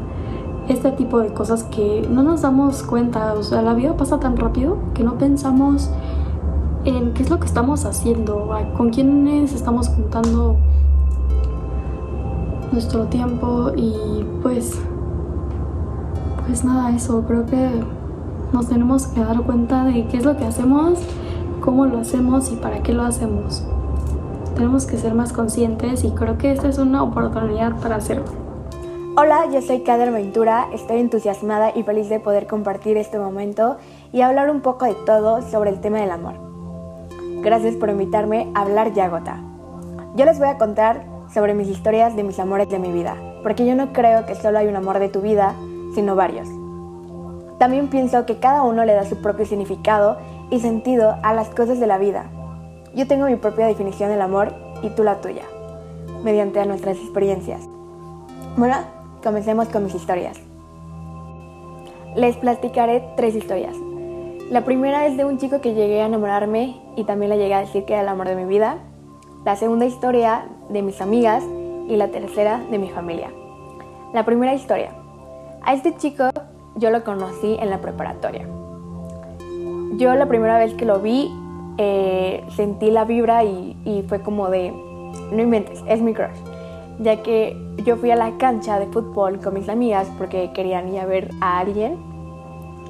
[0.70, 3.34] este tipo de cosas que no nos damos cuenta.
[3.34, 5.90] O sea, la vida pasa tan rápido que no pensamos
[6.86, 10.58] en qué es lo que estamos haciendo, con quiénes estamos juntando
[12.72, 14.80] nuestro tiempo y pues
[16.46, 17.70] pues nada, eso, creo que
[18.52, 21.00] nos tenemos que dar cuenta de qué es lo que hacemos,
[21.62, 23.64] cómo lo hacemos y para qué lo hacemos.
[24.56, 28.26] Tenemos que ser más conscientes y creo que esta es una oportunidad para hacerlo.
[29.16, 33.78] Hola, yo soy Kader Ventura, estoy entusiasmada y feliz de poder compartir este momento
[34.12, 36.43] y hablar un poco de todo sobre el tema del amor.
[37.44, 39.42] Gracias por invitarme a hablar Yagota.
[40.16, 41.04] Yo les voy a contar
[41.34, 44.60] sobre mis historias de mis amores de mi vida, porque yo no creo que solo
[44.60, 45.54] hay un amor de tu vida,
[45.94, 46.48] sino varios.
[47.60, 50.18] También pienso que cada uno le da su propio significado
[50.52, 52.28] y sentido a las cosas de la vida.
[52.96, 55.44] Yo tengo mi propia definición del amor y tú la tuya,
[56.24, 57.68] mediante nuestras experiencias.
[58.56, 58.78] Bueno,
[59.22, 60.40] comencemos con mis historias.
[62.16, 63.76] Les platicaré tres historias.
[64.52, 67.60] La primera es de un chico que llegué a enamorarme y también le llegué a
[67.62, 68.78] decir que era el amor de mi vida.
[69.46, 71.44] La segunda historia de mis amigas
[71.88, 73.32] y la tercera de mi familia.
[74.14, 74.92] La primera historia.
[75.64, 76.26] A este chico
[76.76, 78.46] yo lo conocí en la preparatoria.
[79.98, 81.32] Yo la primera vez que lo vi
[81.78, 84.72] eh, sentí la vibra y, y fue como de,
[85.32, 86.38] no inventes, es mi crush.
[87.00, 91.00] Ya que yo fui a la cancha de fútbol con mis amigas porque querían ir
[91.00, 92.13] a ver a alguien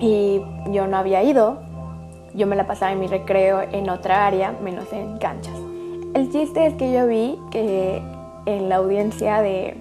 [0.04, 1.58] y yo no había ido.
[2.34, 5.56] Yo me la pasaba en mi recreo en otra área, menos en canchas.
[6.14, 8.02] El chiste es que yo vi que
[8.46, 9.78] en la audiencia de,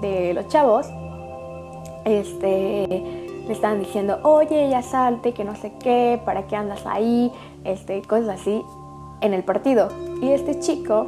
[0.00, 0.88] de los chavos
[2.04, 2.86] este,
[3.46, 7.30] le estaban diciendo, oye, ya salte, que no sé qué, ¿para qué andas ahí?
[7.62, 8.64] Este, cosas así
[9.20, 9.90] en el partido.
[10.20, 11.06] Y este chico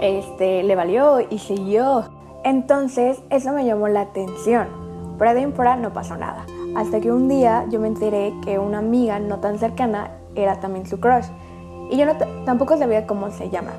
[0.00, 2.04] este, le valió y siguió.
[2.44, 4.68] Entonces, eso me llamó la atención.
[5.18, 6.46] Pero de fuera no pasó nada.
[6.76, 10.86] Hasta que un día yo me enteré que una amiga no tan cercana era también
[10.86, 11.24] su crush.
[11.90, 12.12] Y yo no
[12.44, 13.72] tampoco sabía cómo se llama.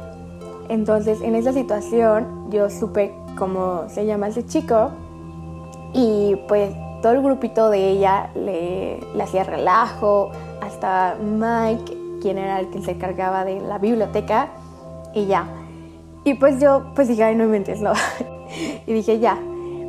[0.68, 4.90] Entonces, en esa situación, yo supe cómo se llama ese chico
[5.94, 10.32] y pues todo el grupito de ella le, le hacía relajo,
[10.62, 14.50] hasta Mike, quien era el que se encargaba de la biblioteca,
[15.14, 15.48] y ya.
[16.24, 17.94] Y pues yo, pues dije, ay, no inventes, no.
[18.88, 19.38] y dije, ya.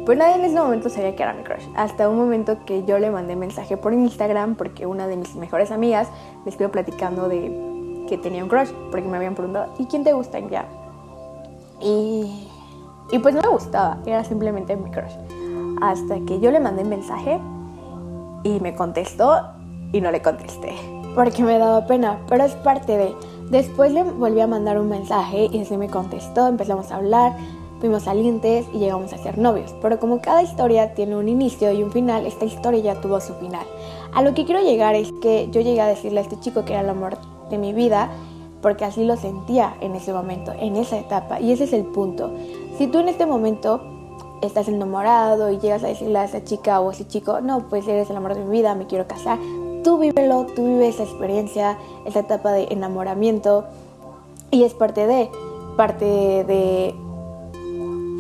[0.09, 1.67] Pues nadie en ese momento sabía que era mi crush.
[1.77, 5.71] Hasta un momento que yo le mandé mensaje por Instagram porque una de mis mejores
[5.71, 6.09] amigas
[6.47, 10.15] me estuvo platicando de que tenía un crush, porque me habían preguntado, ¿y quién te
[10.15, 10.39] gusta?
[10.39, 10.65] ya.
[11.83, 12.49] Y,
[13.13, 15.13] y pues no me gustaba, era simplemente mi crush
[15.83, 17.39] hasta que yo le mandé mensaje
[18.45, 19.43] y me contestó
[19.93, 20.73] y no le contesté.
[21.15, 23.15] Porque me daba pena, pero es parte de...
[23.51, 27.37] Después le volví a mandar un mensaje y ese me contestó, empezamos a hablar,
[27.81, 29.75] fuimos salientes y llegamos a ser novios.
[29.81, 33.35] Pero como cada historia tiene un inicio y un final, esta historia ya tuvo su
[33.35, 33.67] final.
[34.15, 36.73] A lo que quiero llegar es que yo llegué a decirle a este chico que
[36.73, 37.19] era el amor
[37.51, 38.11] de mi vida,
[38.63, 41.41] porque así lo sentía en ese momento, en esa etapa.
[41.41, 42.31] Y ese es el punto.
[42.77, 43.81] Si tú en este momento
[44.43, 48.11] estás enamorado y llegas a decirle a esa chica o ese chico, no, pues eres
[48.11, 49.39] el amor de mi vida, me quiero casar,
[49.83, 53.65] tú vívelo, tú vives esa experiencia, esa etapa de enamoramiento
[54.51, 55.31] y es parte de,
[55.77, 56.95] parte de,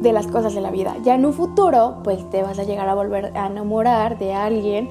[0.00, 0.96] de las cosas de la vida.
[1.02, 4.88] Ya en un futuro, pues te vas a llegar a volver a enamorar de alguien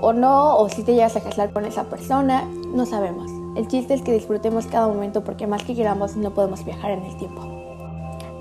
[0.00, 3.30] o no, o si te llegas a casar con esa persona, no sabemos.
[3.56, 7.02] El chiste es que disfrutemos cada momento porque más que queramos no podemos viajar en
[7.04, 7.42] el tiempo.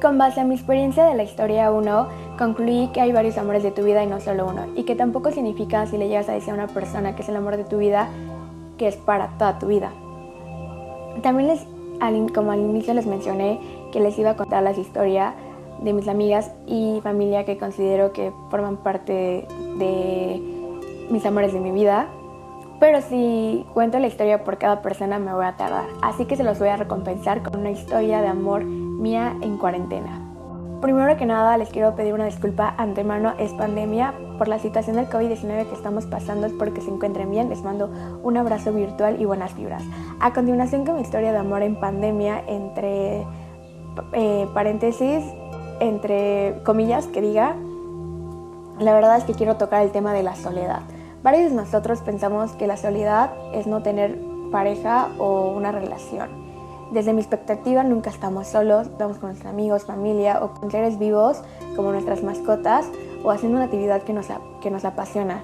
[0.02, 3.72] Con base a mi experiencia de la historia 1, concluí que hay varios amores de
[3.72, 6.52] tu vida y no solo uno, y que tampoco significa si le llegas a decir
[6.52, 8.10] a una persona que es el amor de tu vida,
[8.78, 9.94] que es para toda tu vida.
[11.24, 11.66] También les,
[12.34, 13.60] como al inicio les mencioné,
[13.94, 15.34] que les iba a contar las historias
[15.82, 20.42] de mis amigas y familia que considero que forman parte de
[21.10, 22.08] mis amores de mi vida.
[22.80, 26.44] Pero si cuento la historia por cada persona me voy a tardar, así que se
[26.44, 30.22] los voy a recompensar con una historia de amor mía en cuarentena.
[30.82, 35.10] Primero que nada les quiero pedir una disculpa antemano, es pandemia, por la situación del
[35.10, 37.90] COVID-19 que estamos pasando, espero que se encuentren bien, les mando
[38.22, 39.84] un abrazo virtual y buenas vibras.
[40.20, 43.26] A continuación con mi historia de amor en pandemia, entre
[44.14, 45.24] eh, paréntesis,
[45.80, 47.56] entre comillas que diga,
[48.80, 50.82] la verdad es que quiero tocar el tema de la soledad.
[51.24, 54.20] Varios de nosotros pensamos que la soledad es no tener
[54.52, 56.46] pareja o una relación
[56.92, 61.42] desde mi expectativa nunca estamos solos, estamos con nuestros amigos, familia o con seres vivos
[61.76, 62.86] como nuestras mascotas
[63.24, 64.28] o haciendo una actividad que nos,
[64.62, 65.44] que nos apasiona.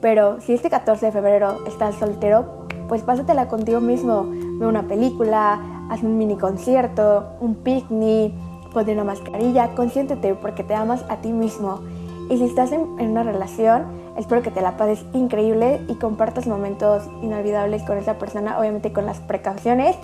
[0.00, 4.26] Pero si este 14 de febrero estás soltero, pues pásatela contigo mismo.
[4.58, 8.32] Ve una película, haz un mini concierto, un picnic,
[8.76, 11.80] ponte una mascarilla, consiéntete porque te amas a ti mismo.
[12.28, 13.84] Y si estás en, una relación,
[14.18, 19.06] espero que te la pases increíble y compartas momentos inolvidables con esa persona, obviamente con
[19.06, 19.96] las precauciones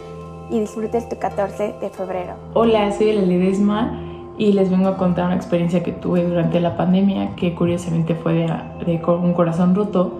[0.49, 2.33] y disfrutes tu 14 de febrero.
[2.55, 4.01] Hola, soy la Ledesma
[4.39, 8.33] y les vengo a contar una experiencia que tuve durante la pandemia que curiosamente fue
[8.33, 8.47] de,
[8.87, 10.15] de un corazón roto.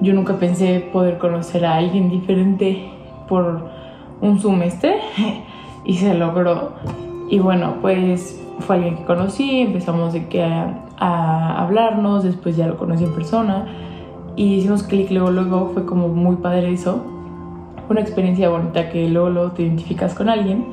[0.00, 2.88] Yo nunca pensé poder conocer a alguien diferente
[3.28, 3.68] por
[4.22, 4.96] un semestre
[5.84, 6.72] y se logró.
[7.28, 12.66] Y bueno, pues fue alguien que conocí, empezamos de que a, a hablarnos, después ya
[12.66, 13.66] lo conocí en persona
[14.38, 17.02] y hicimos clic luego, luego fue como muy padre eso.
[17.90, 20.64] Una experiencia bonita que luego, luego te identificas con alguien.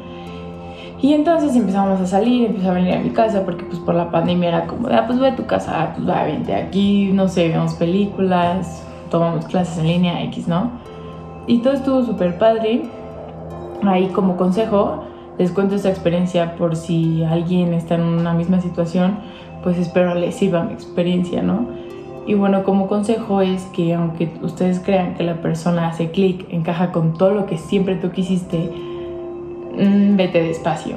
[1.02, 4.12] Y entonces empezamos a salir, empezó a venir a mi casa porque pues por la
[4.12, 7.50] pandemia era como, ah, pues voy a tu casa, pues va, vente aquí, no sé,
[7.50, 10.70] vemos películas, tomamos clases en línea, X, ¿no?
[11.48, 12.84] Y todo estuvo súper padre.
[13.84, 15.04] Ahí como consejo,
[15.38, 19.18] les cuento esta experiencia por si alguien está en una misma situación,
[19.64, 21.68] pues espero les sirva mi experiencia, ¿no?
[22.28, 26.92] Y bueno, como consejo es que aunque ustedes crean que la persona hace clic, encaja
[26.92, 28.72] con todo lo que siempre tú quisiste,
[29.78, 30.96] mmm, vete despacio,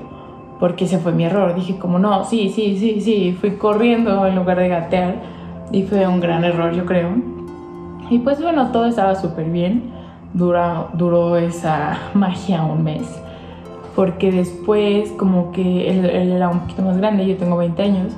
[0.58, 1.54] porque ese fue mi error.
[1.54, 5.16] Dije como, no, sí, sí, sí, sí, fui corriendo en lugar de gatear
[5.70, 7.10] y fue un gran error, yo creo.
[8.08, 9.90] Y pues bueno, todo estaba súper bien,
[10.32, 13.20] duró esa magia un mes,
[13.98, 18.16] porque después como que él, él era un poquito más grande, yo tengo 20 años,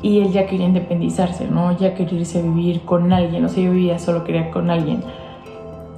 [0.00, 1.76] y él ya quería independizarse, ¿no?
[1.76, 5.02] Ya quería irse a vivir con alguien, o sea, yo vivía solo quería con alguien.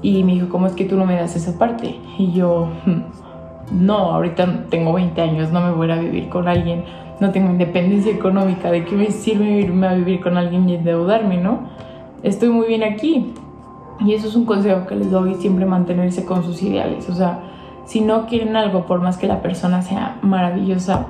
[0.03, 2.01] Y me dijo, ¿cómo es que tú no me das esa parte?
[2.19, 2.67] Y yo,
[3.71, 6.83] no, ahorita tengo 20 años, no me voy a vivir con alguien,
[7.21, 11.37] no tengo independencia económica, ¿de qué me sirve irme a vivir con alguien y endeudarme,
[11.37, 11.61] no?
[12.25, 13.33] Estoy muy bien aquí.
[14.05, 17.09] Y eso es un consejo que les doy, siempre mantenerse con sus ideales.
[17.09, 17.53] O sea,
[17.93, 21.09] si no quieren algo, por más que la persona sea maravillosa,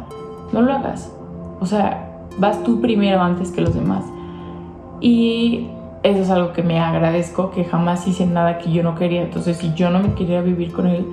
[0.53, 1.15] no lo hagas.
[1.61, 4.05] O sea, vas tú primero antes que los demás.
[5.01, 5.69] Y
[6.03, 9.23] eso es algo que me agradezco, que jamás hice nada que yo no quería.
[9.23, 11.07] Entonces, si yo no me quería vivir con él,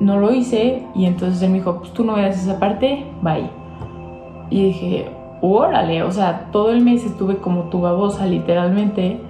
[0.00, 0.84] no lo hice.
[0.96, 3.48] Y entonces él me dijo, pues tú no veas esa parte, bye.
[4.50, 9.20] Y dije, órale, o sea, todo el mes estuve como tu babosa, literalmente.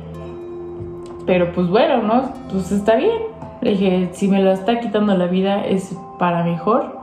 [1.26, 2.22] Pero pues bueno, ¿no?
[2.50, 3.36] Pues está bien.
[3.70, 6.98] Dije, si me lo está quitando la vida es para mejor.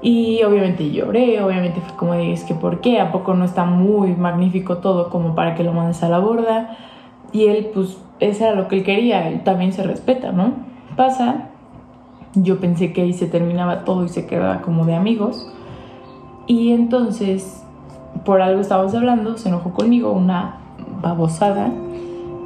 [0.00, 3.00] Y obviamente lloré, obviamente fue como de, es que ¿por qué?
[3.00, 6.76] ¿A poco no está muy magnífico todo como para que lo mandes a la borda?
[7.32, 10.52] Y él, pues, eso era lo que él quería, él también se respeta, ¿no?
[10.96, 11.48] Pasa,
[12.34, 15.52] yo pensé que ahí se terminaba todo y se quedaba como de amigos.
[16.46, 17.64] Y entonces,
[18.24, 20.60] por algo estábamos hablando, se enojó conmigo, una
[21.02, 21.70] babosada,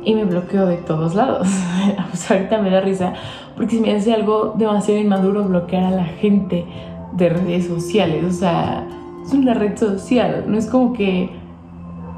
[0.04, 1.48] y me bloqueó de todos lados.
[2.30, 3.14] ahorita me da risa,
[3.56, 6.64] porque me hace algo demasiado inmaduro bloquear a la gente
[7.12, 8.24] de redes sociales.
[8.24, 8.86] O sea,
[9.24, 10.44] es una red social.
[10.46, 11.30] No es como que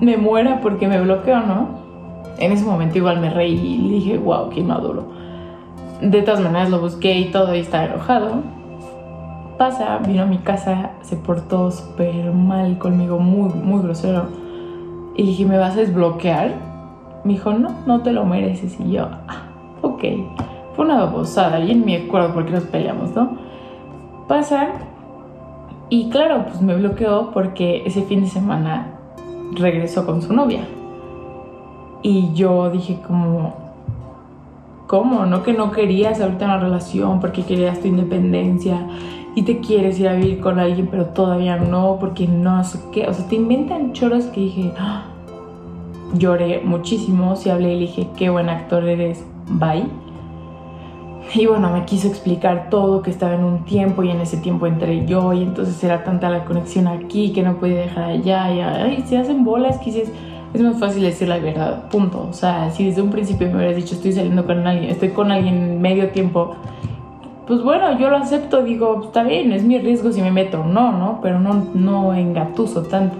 [0.00, 1.84] me muera porque me bloqueo, ¿no?
[2.38, 5.04] En ese momento igual me reí y dije, wow, qué maduro.
[6.00, 8.42] De todas maneras lo busqué y todo y estaba enojado.
[9.58, 14.26] Pasa, vino a mi casa, se portó súper mal conmigo, muy, muy grosero.
[15.16, 16.73] Y dije, ¿me vas a desbloquear?
[17.24, 18.78] Me dijo, no, no te lo mereces.
[18.80, 19.48] Y yo, ah,
[19.82, 20.04] ok.
[20.76, 23.36] Fue una babosada y en mi acuerdo porque nos peleamos, ¿no?
[24.28, 24.72] Pasa
[25.90, 28.94] y claro, pues me bloqueó porque ese fin de semana
[29.52, 30.66] regresó con su novia.
[32.02, 33.54] Y yo dije como,
[34.86, 35.26] ¿cómo?
[35.26, 38.88] No que no querías ahorita una relación porque querías tu independencia
[39.34, 43.06] y te quieres ir a vivir con alguien, pero todavía no, porque no sé qué.
[43.06, 45.04] O sea, te inventan choros que dije, ¡Ah!
[46.14, 47.36] Lloré muchísimo.
[47.36, 49.84] Si hablé y le dije, qué buen actor eres, bye.
[51.34, 54.66] Y bueno, me quiso explicar todo, que estaba en un tiempo y en ese tiempo
[54.66, 58.60] entré yo y entonces era tanta la conexión aquí que no podía dejar allá y
[58.60, 60.12] ay, se hacen bolas que es,
[60.52, 62.28] es más fácil decir la verdad, punto.
[62.30, 65.32] O sea, si desde un principio me hubieras dicho estoy saliendo con alguien, estoy con
[65.32, 66.54] alguien medio tiempo,
[67.46, 70.92] pues bueno, yo lo acepto, digo, está bien, es mi riesgo si me meto no,
[70.92, 71.20] ¿no?
[71.22, 73.16] Pero no, no engatuso tanto.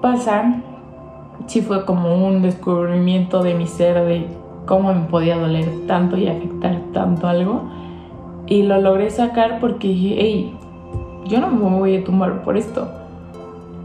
[0.00, 0.60] Pasa,
[1.46, 4.26] sí fue como un descubrimiento de mi ser de
[4.66, 7.62] cómo me podía doler tanto y afectar tanto algo.
[8.46, 10.56] Y lo logré sacar porque dije, hey,
[11.26, 12.88] yo no me voy a tumbar por esto.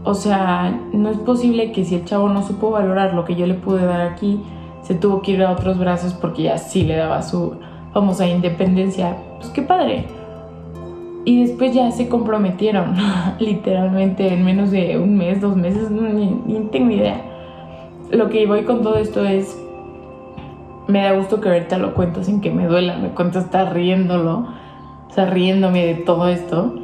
[0.04, 3.46] O sea, no es posible que si el chavo no supo valorar lo que yo
[3.46, 4.40] le pude dar aquí,
[4.82, 7.54] se tuvo que ir a otros brazos porque ya sí le daba su
[7.92, 9.16] famosa independencia.
[9.38, 10.06] Pues qué padre.
[11.24, 12.96] Y después ya se comprometieron,
[13.38, 17.31] literalmente en menos de un mes, dos meses, ni, ni tengo idea.
[18.12, 19.58] Lo que voy con todo esto es
[20.86, 24.48] me da gusto que ahorita lo cuento sin que me duela, me cuento estar riéndolo,
[25.08, 26.74] o sea, riéndome de todo esto.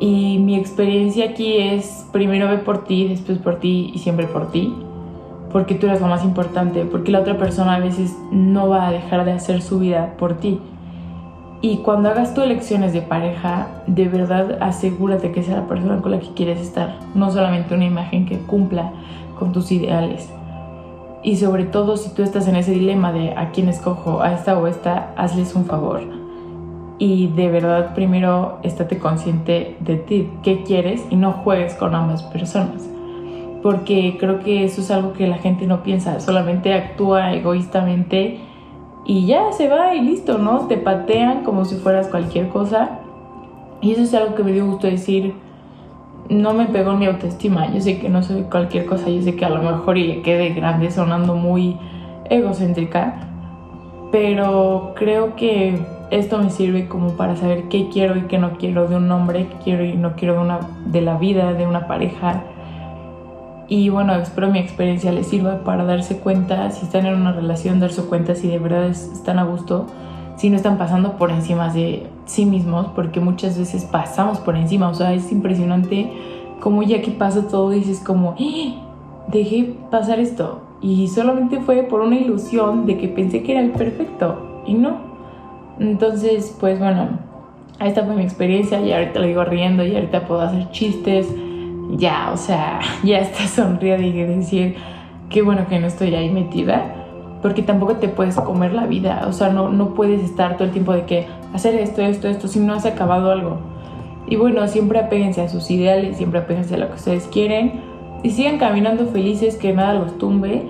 [0.00, 4.50] Y mi experiencia aquí es primero ve por ti, después por ti y siempre por
[4.50, 4.74] ti.
[5.52, 8.90] Porque tú eres lo más importante, porque la otra persona a veces no va a
[8.90, 10.58] dejar de hacer su vida por ti.
[11.60, 16.10] Y cuando hagas tus elecciones de pareja, de verdad asegúrate que sea la persona con
[16.10, 18.90] la que quieres estar, no solamente una imagen que cumpla
[19.42, 20.30] con tus ideales.
[21.24, 24.56] Y sobre todo si tú estás en ese dilema de a quién escojo, a esta
[24.56, 26.22] o esta, hazles un favor
[26.98, 32.22] y de verdad primero estate consciente de ti, qué quieres y no juegues con ambas
[32.22, 32.88] personas.
[33.60, 38.38] Porque creo que eso es algo que la gente no piensa, solamente actúa egoístamente
[39.04, 40.68] y ya se va y listo, ¿no?
[40.68, 43.00] Te patean como si fueras cualquier cosa.
[43.80, 45.34] Y eso es algo que me dio gusto decir,
[46.28, 47.72] no me pegó mi autoestima.
[47.72, 50.50] Yo sé que no soy cualquier cosa, yo sé que a lo mejor y quede
[50.50, 51.76] grande sonando muy
[52.30, 53.28] egocéntrica,
[54.10, 55.78] pero creo que
[56.10, 59.46] esto me sirve como para saber qué quiero y qué no quiero de un hombre,
[59.46, 62.44] qué quiero y no quiero de, una, de la vida, de una pareja.
[63.68, 67.80] Y bueno, espero mi experiencia les sirva para darse cuenta, si están en una relación,
[67.80, 69.86] darse cuenta si de verdad están a gusto,
[70.36, 74.88] si no están pasando por encima de sí mismos, porque muchas veces pasamos por encima,
[74.88, 76.10] o sea, es impresionante
[76.60, 78.74] como ya que pasa todo dices como, ¡Eh!
[79.28, 80.60] dejé pasar esto.
[80.80, 84.96] Y solamente fue por una ilusión de que pensé que era el perfecto y no.
[85.78, 87.18] Entonces, pues bueno,
[87.80, 91.28] esta fue mi experiencia y ahorita lo digo riendo y ahorita puedo hacer chistes.
[91.90, 94.76] Ya, o sea, ya está sonriendo y decir
[95.28, 97.01] qué bueno que no estoy ahí metida.
[97.42, 99.24] Porque tampoco te puedes comer la vida.
[99.28, 102.48] O sea, no, no puedes estar todo el tiempo de que hacer esto, esto, esto,
[102.48, 103.58] si no has acabado algo.
[104.28, 107.80] Y bueno, siempre apéguense a sus ideales, siempre apéguense a lo que ustedes quieren.
[108.22, 110.62] Y sigan caminando felices, que nada los tumbe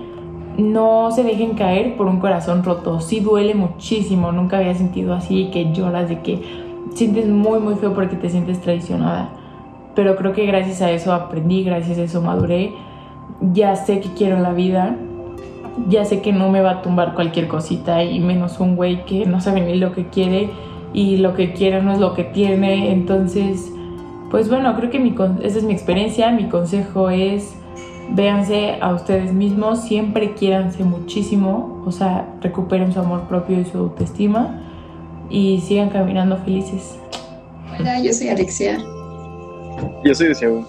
[0.57, 2.99] no se dejen caer por un corazón roto.
[2.99, 4.31] Sí duele muchísimo.
[4.31, 6.41] Nunca había sentido así, que lloras, de que
[6.93, 9.29] sientes muy, muy feo porque te sientes traicionada.
[9.95, 12.73] Pero creo que gracias a eso aprendí, gracias a eso maduré.
[13.53, 14.95] Ya sé que quiero la vida.
[15.89, 19.25] Ya sé que no me va a tumbar cualquier cosita y menos un güey que
[19.25, 20.49] no sabe ni lo que quiere
[20.93, 22.91] y lo que quiere no es lo que tiene.
[22.91, 23.71] Entonces,
[24.29, 26.31] pues bueno, creo que mi, esa es mi experiencia.
[26.31, 27.53] Mi consejo es
[28.11, 33.77] véanse a ustedes mismos, siempre quiéranse muchísimo, o sea, recuperen su amor propio y su
[33.77, 34.61] autoestima
[35.29, 36.95] y sigan caminando felices.
[37.79, 38.77] Hola, yo soy Alexia.
[40.03, 40.65] Yo soy Luciano.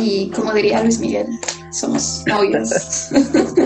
[0.00, 1.26] Y como diría Luis Miguel,
[1.70, 3.10] somos novios.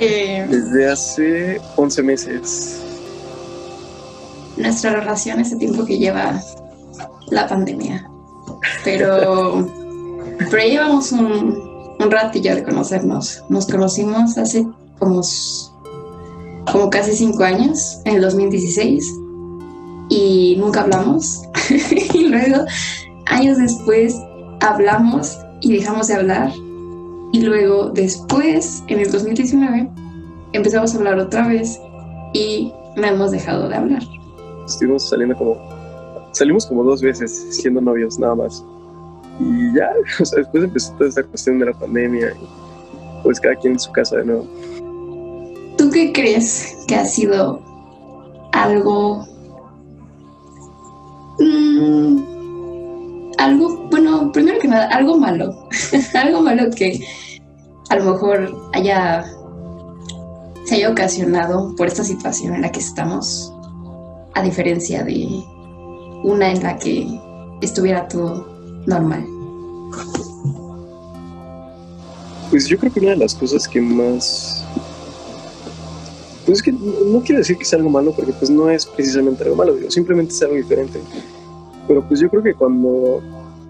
[0.00, 2.80] eh, Desde hace 11 meses.
[4.56, 6.42] Nuestra relación es el tiempo que lleva
[7.28, 8.10] la pandemia.
[8.84, 9.68] Pero
[10.50, 13.44] pero llevamos un, un ratillo de conocernos.
[13.48, 14.66] Nos conocimos hace
[14.98, 15.20] como,
[16.72, 19.14] como casi cinco años, en el 2016,
[20.08, 21.42] y nunca hablamos.
[22.14, 22.64] y luego,
[23.26, 24.16] años después,
[24.60, 26.52] hablamos y dejamos de hablar.
[27.32, 29.88] Y luego, después, en el 2019,
[30.52, 31.80] empezamos a hablar otra vez
[32.32, 34.02] y no hemos dejado de hablar.
[34.66, 35.56] Estuvimos saliendo como...
[36.32, 38.64] Salimos como dos veces siendo novios, nada más.
[39.38, 43.54] Y ya, o sea, después empezó toda esta cuestión de la pandemia y pues cada
[43.56, 44.46] quien en su casa de nuevo.
[45.76, 47.60] ¿Tú qué crees que ha sido
[48.52, 49.24] algo...
[51.38, 52.39] Mm,
[53.40, 55.68] algo, bueno, primero que nada, algo malo.
[56.14, 57.00] algo malo que
[57.88, 59.24] a lo mejor haya
[60.64, 63.52] se haya ocasionado por esta situación en la que estamos,
[64.34, 65.42] a diferencia de
[66.22, 67.08] una en la que
[67.60, 68.46] estuviera todo
[68.86, 69.26] normal.
[72.50, 74.64] Pues yo creo que una de las cosas que más...
[76.46, 79.42] Pues es que no quiero decir que sea algo malo porque pues no es precisamente
[79.44, 81.00] algo malo, digo, simplemente es algo diferente.
[81.90, 83.20] Pero pues yo creo que cuando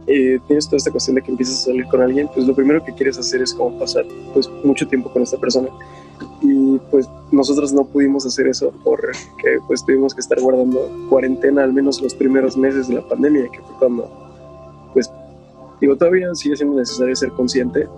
[0.07, 2.85] eh, tienes toda esta cuestión de que empiezas a salir con alguien, pues lo primero
[2.85, 4.05] que quieres hacer es como pasar
[4.35, 5.71] pues mucho tiempo con esta persona.
[6.43, 9.17] Y pues nosotros no pudimos hacer eso porque
[9.67, 13.59] pues tuvimos que estar guardando cuarentena al menos los primeros meses de la pandemia, que
[13.59, 14.11] fue cuando
[14.93, 15.11] pues
[15.81, 17.89] digo, todavía sigue siendo necesario ser consciente,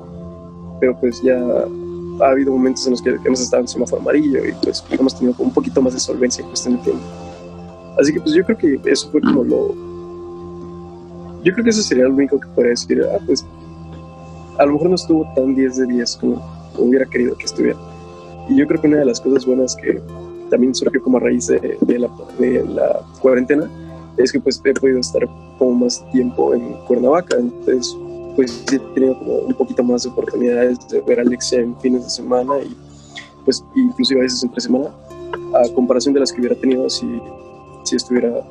[0.79, 1.37] pero pues ya
[2.21, 5.35] ha habido momentos en los que hemos estado en semáforo amarillo y pues hemos tenido
[5.41, 7.05] un poquito más de solvencia en cuestión de tiempo.
[7.99, 9.92] Así que pues yo creo que eso fue como lo...
[11.43, 13.45] Yo creo que eso sería lo único que podría decir, ah, pues
[14.59, 16.43] a lo mejor no estuvo tan 10 de 10 como
[16.79, 17.79] hubiera querido que estuviera.
[18.49, 20.01] Y yo creo que una de las cosas buenas que
[20.51, 23.71] también surgió como a raíz de, de, la, de la cuarentena
[24.19, 25.27] es que pues he podido estar
[25.59, 27.97] como más tiempo en Cuernavaca, entonces
[28.37, 32.05] pues he tenido como un poquito más de oportunidades de ver a Alexia en fines
[32.05, 32.77] de semana y
[33.45, 34.91] pues inclusive a veces entre semana,
[35.55, 37.07] a comparación de las que hubiera tenido si,
[37.85, 38.43] si estuviera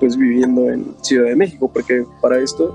[0.00, 2.74] pues viviendo en Ciudad de México, porque para esto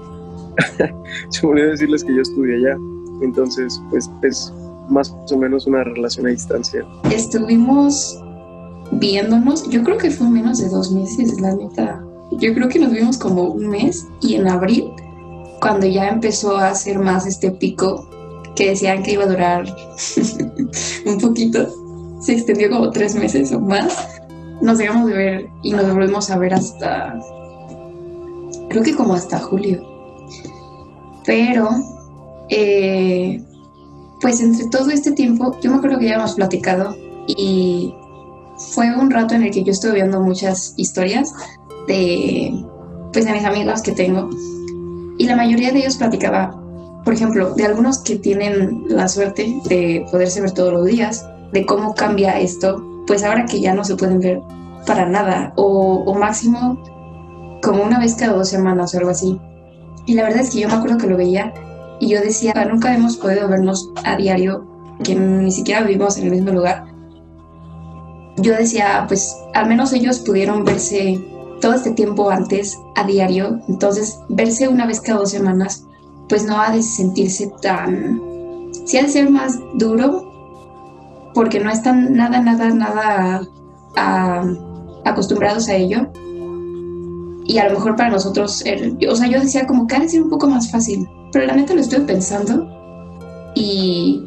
[1.29, 2.77] se me decirles que yo estudié allá,
[3.21, 4.53] entonces pues es
[4.89, 6.85] más o menos una relación a distancia.
[7.11, 8.19] Estuvimos
[8.91, 12.03] viéndonos, yo creo que fue menos de dos meses, la neta.
[12.39, 14.91] Yo creo que nos vimos como un mes y en abril,
[15.61, 18.09] cuando ya empezó a hacer más este pico
[18.55, 19.65] que decían que iba a durar
[21.05, 21.67] un poquito,
[22.21, 24.21] se extendió como tres meses o más.
[24.61, 27.19] Nos dejamos de ver y nos volvimos a ver hasta,
[28.69, 29.83] creo que como hasta julio.
[31.25, 31.69] Pero,
[32.49, 33.41] eh,
[34.21, 36.95] pues entre todo este tiempo, yo me acuerdo que ya hemos platicado
[37.27, 37.93] y
[38.73, 41.33] fue un rato en el que yo estuve viendo muchas historias
[41.87, 42.53] de,
[43.11, 44.29] pues, de mis amigos que tengo
[45.17, 46.59] y la mayoría de ellos platicaba,
[47.03, 51.65] por ejemplo, de algunos que tienen la suerte de poderse ver todos los días, de
[51.65, 54.41] cómo cambia esto, pues ahora que ya no se pueden ver
[54.85, 56.81] para nada o, máximo
[57.61, 59.39] como una vez cada dos semanas o algo así.
[60.05, 61.53] Y la verdad es que yo me acuerdo que lo veía
[61.99, 64.65] y yo decía, nunca hemos podido vernos a diario,
[65.03, 66.85] que ni siquiera vivimos en el mismo lugar.
[68.37, 71.23] Yo decía, pues al menos ellos pudieron verse
[71.61, 75.85] todo este tiempo antes a diario, entonces verse una vez cada dos semanas,
[76.27, 78.19] pues no ha de sentirse tan...
[78.85, 80.32] Sí ha de ser más duro,
[81.33, 83.41] porque no están nada, nada, nada
[83.95, 84.43] a,
[85.05, 86.11] acostumbrados a ello.
[87.45, 88.63] Y a lo mejor para nosotros,
[89.09, 91.55] o sea, yo decía como que ha de ser un poco más fácil, pero la
[91.55, 92.69] neta lo estoy pensando
[93.55, 94.23] y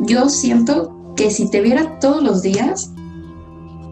[0.00, 2.92] yo siento que si te viera todos los días,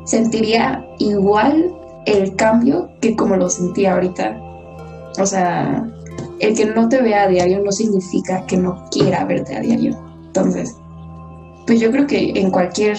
[0.05, 1.73] sentiría igual
[2.07, 4.37] el cambio que como lo sentía ahorita.
[5.21, 5.89] O sea,
[6.41, 9.97] el que no te vea a diario no significa que no quiera verte a diario.
[10.27, 10.77] Entonces,
[11.67, 12.97] pues yo creo que en cualquier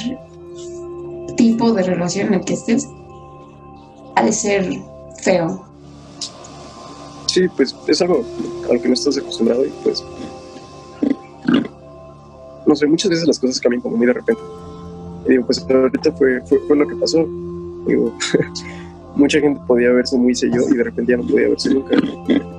[1.37, 2.87] tipo de relación en el que estés,
[4.15, 4.67] ha de ser
[5.23, 5.65] feo.
[7.27, 8.23] Sí, pues es algo
[8.69, 10.03] a lo que no estás acostumbrado y pues
[12.65, 14.41] no sé, muchas veces las cosas cambian como muy de repente.
[15.25, 17.27] Y digo, pues ahorita fue, fue, lo que pasó.
[17.87, 18.13] Digo,
[19.15, 21.95] mucha gente podía verse muy sello y de repente ya no podía verse nunca.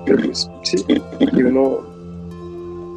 [0.06, 0.84] Pero pues sí,
[1.34, 1.93] digo, no.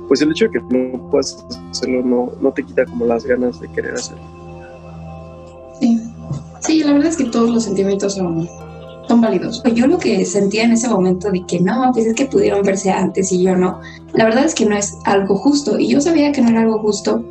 [0.08, 3.68] Pues el hecho de que no puedas hacerlo no, te quita como las ganas de
[3.70, 4.24] querer hacerlo.
[5.80, 6.00] Sí.
[6.62, 8.50] Sí, la verdad es que todos los sentimientos son,
[9.08, 9.62] son válidos.
[9.74, 12.90] Yo lo que sentía en ese momento de que no, pues es que pudieron verse
[12.92, 13.80] antes y yo no,
[14.14, 15.80] la verdad es que no es algo justo.
[15.80, 17.24] Y yo sabía que no era algo justo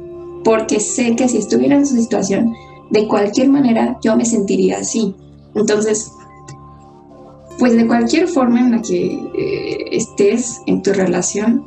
[0.45, 2.55] porque sé que si estuviera en su situación,
[2.91, 5.15] de cualquier manera yo me sentiría así.
[5.55, 6.13] Entonces,
[7.59, 11.67] pues de cualquier forma en la que eh, estés en tu relación,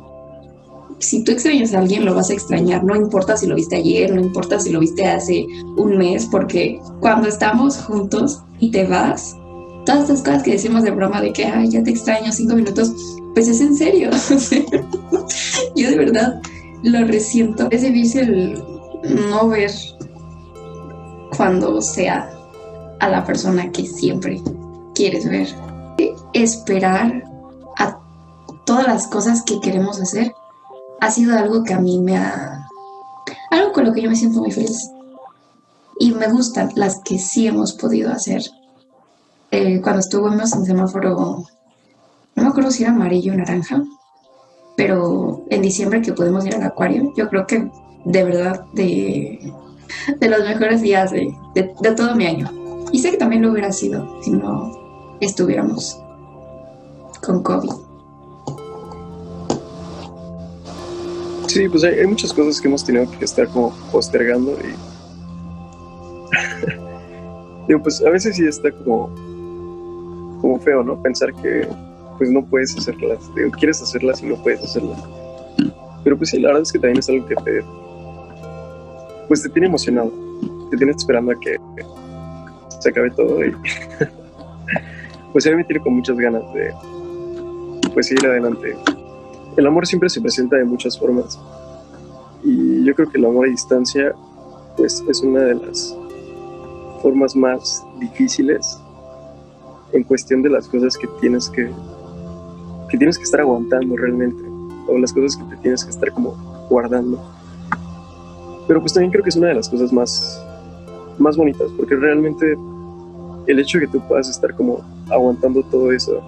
[1.00, 2.84] si tú extrañas a alguien, lo vas a extrañar.
[2.84, 5.46] No importa si lo viste ayer, no importa si lo viste hace
[5.76, 9.36] un mes, porque cuando estamos juntos y te vas,
[9.86, 12.92] todas estas cosas que decimos de broma de que, ay, ya te extraño cinco minutos,
[13.34, 14.10] pues es en serio.
[15.76, 16.40] Yo de verdad
[16.82, 17.68] lo resiento.
[17.70, 18.62] Es difícil
[19.30, 19.72] no ver
[21.36, 22.30] cuando sea
[23.00, 24.40] a la persona que siempre
[24.94, 25.48] quieres ver.
[26.34, 27.24] Esperar
[27.78, 27.98] a
[28.66, 30.34] todas las cosas que queremos hacer
[31.00, 32.66] ha sido algo que a mí me ha...
[33.50, 34.90] algo con lo que yo me siento muy feliz.
[35.98, 38.42] Y me gustan las que sí hemos podido hacer.
[39.50, 41.44] Eh, cuando estuvimos en semáforo,
[42.36, 43.82] no me acuerdo si era amarillo o naranja,
[44.76, 47.70] pero en diciembre que pudimos ir al acuario, yo creo que
[48.04, 49.52] de verdad de,
[50.18, 52.50] de los mejores días de, de, de todo mi año.
[52.92, 54.72] Y sé que también lo hubiera sido si no
[55.20, 56.00] estuviéramos
[57.22, 57.89] con COVID.
[61.50, 64.72] Sí, pues hay, muchas cosas que hemos tenido que estar como postergando y
[67.66, 69.12] digo, pues a veces sí está como
[70.40, 71.02] como feo, ¿no?
[71.02, 71.66] Pensar que
[72.18, 73.28] pues no puedes hacerlas,
[73.58, 75.02] quieres hacerlas y no puedes hacerlas.
[76.04, 77.64] Pero pues sí, la verdad es que también es algo que te
[79.26, 80.12] pues te tiene emocionado,
[80.70, 81.56] te tiene esperando a que
[82.78, 83.52] se acabe todo y
[85.32, 86.72] pues a mí me tiene con muchas ganas de
[87.92, 88.76] pues seguir adelante
[89.56, 91.38] el amor siempre se presenta de muchas formas.
[92.42, 94.14] Y yo creo que el amor a distancia
[94.76, 95.96] pues es una de las
[97.02, 98.78] formas más difíciles
[99.92, 101.70] en cuestión de las cosas que tienes que
[102.88, 104.42] que tienes que estar aguantando realmente
[104.88, 106.30] o las cosas que te tienes que estar como
[106.68, 107.20] guardando.
[108.66, 110.44] Pero pues también creo que es una de las cosas más
[111.18, 112.56] más bonitas porque realmente
[113.46, 114.80] el hecho de que tú puedas estar como
[115.10, 116.22] aguantando todo eso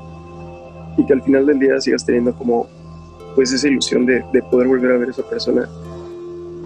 [0.96, 2.66] y que al final del día sigas teniendo como
[3.34, 5.68] pues esa ilusión de, de, poder volver a ver a esa persona,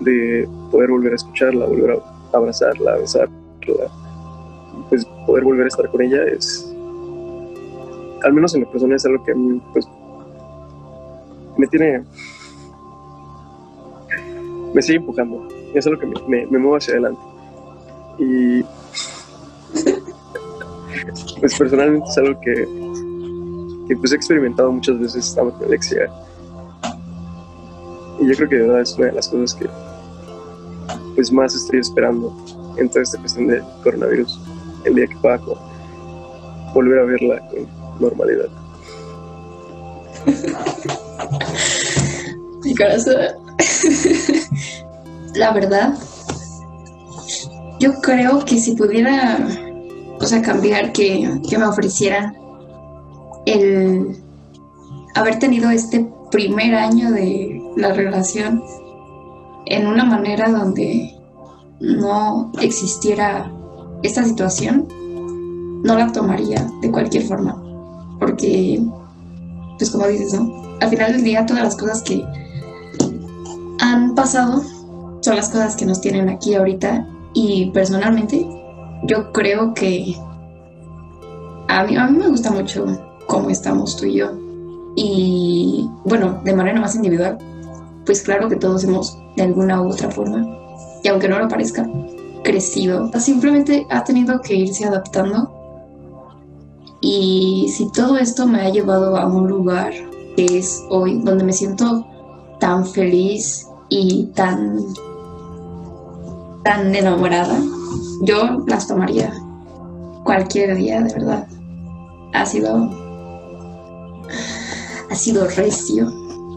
[0.01, 3.37] de poder volver a escucharla, volver a abrazarla, a besarla,
[4.89, 6.73] pues poder volver a estar con ella es,
[8.25, 9.87] al menos en la persona es algo que a mí, pues,
[11.57, 12.05] me tiene,
[14.75, 15.49] me sigue empujando.
[15.75, 17.21] Es algo que me, me, mueve hacia adelante.
[18.19, 18.63] Y,
[21.41, 22.69] pues, personalmente es algo que,
[23.89, 26.11] que pues he experimentado muchas veces estando con Alexia.
[28.21, 29.69] Y yo creo que de verdad es una de las cosas que
[31.15, 32.35] pues más estoy esperando
[32.77, 34.39] en toda esta cuestión del coronavirus.
[34.85, 35.41] El día que pueda
[36.75, 37.67] volver a verla con
[38.01, 38.49] normalidad.
[42.65, 43.17] Mi corazón.
[45.35, 45.95] La verdad,
[47.79, 49.39] yo creo que si pudiera,
[50.19, 52.35] o sea, cambiar, que, que me ofrecieran
[53.45, 54.17] el
[55.15, 58.63] haber tenido este primer año de la relación
[59.67, 61.15] en una manera donde
[61.81, 63.51] no existiera
[64.03, 64.87] esta situación,
[65.83, 67.63] no la tomaría de cualquier forma.
[68.19, 68.83] Porque,
[69.79, 70.77] pues como dices, ¿no?
[70.81, 72.25] Al final del día todas las cosas que
[73.81, 74.63] han pasado
[75.21, 78.47] son las cosas que nos tienen aquí ahorita y personalmente
[79.05, 80.17] yo creo que
[81.69, 82.87] a mí, a mí me gusta mucho
[83.27, 84.31] cómo estamos tú y yo.
[84.95, 87.39] Y bueno, de manera más individual,
[88.07, 90.47] pues claro que todos hemos de alguna u otra forma,
[91.03, 91.87] y aunque no lo parezca,
[92.47, 93.11] crecido.
[93.19, 95.53] Simplemente ha tenido que irse adaptando.
[97.01, 99.93] Y si todo esto me ha llevado a un lugar
[100.37, 102.07] que es hoy, donde me siento
[102.61, 104.79] tan feliz y tan,
[106.65, 107.59] tan enamorada,
[108.23, 109.33] yo las tomaría
[110.25, 111.47] cualquier día, de verdad.
[112.33, 112.91] Ha sido,
[115.11, 116.13] ha sido recio,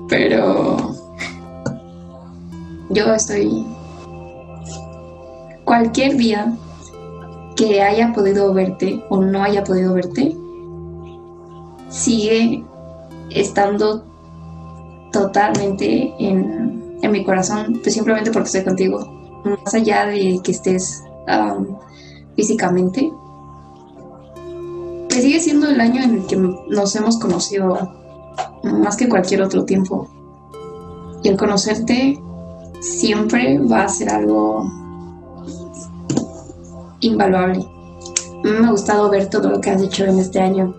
[0.07, 0.98] pero
[2.89, 3.65] yo estoy
[5.63, 6.57] cualquier día
[7.55, 10.35] que haya podido verte o no haya podido verte,
[11.89, 12.63] sigue
[13.29, 14.03] estando
[15.11, 18.99] totalmente en, en mi corazón, pues simplemente porque estoy contigo,
[19.43, 21.03] más allá de que estés
[22.35, 23.11] físicamente.
[25.09, 27.77] Pues sigue siendo el año en el que nos hemos conocido
[28.63, 30.07] más que cualquier otro tiempo.
[31.23, 32.19] Y el conocerte
[32.79, 34.63] siempre va a ser algo
[37.01, 37.65] invaluable.
[38.43, 40.73] Me ha gustado ver todo lo que has hecho en este año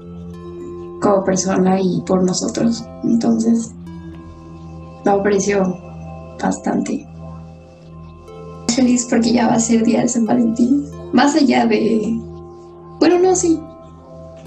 [1.01, 2.85] como persona y por nosotros.
[3.05, 3.73] Entonces,
[5.05, 5.77] me aprecio
[6.41, 7.07] bastante.
[8.75, 10.87] Feliz porque ya va a ser día de San Valentín.
[11.13, 12.19] Más allá de...
[12.99, 13.61] Bueno, no, sí.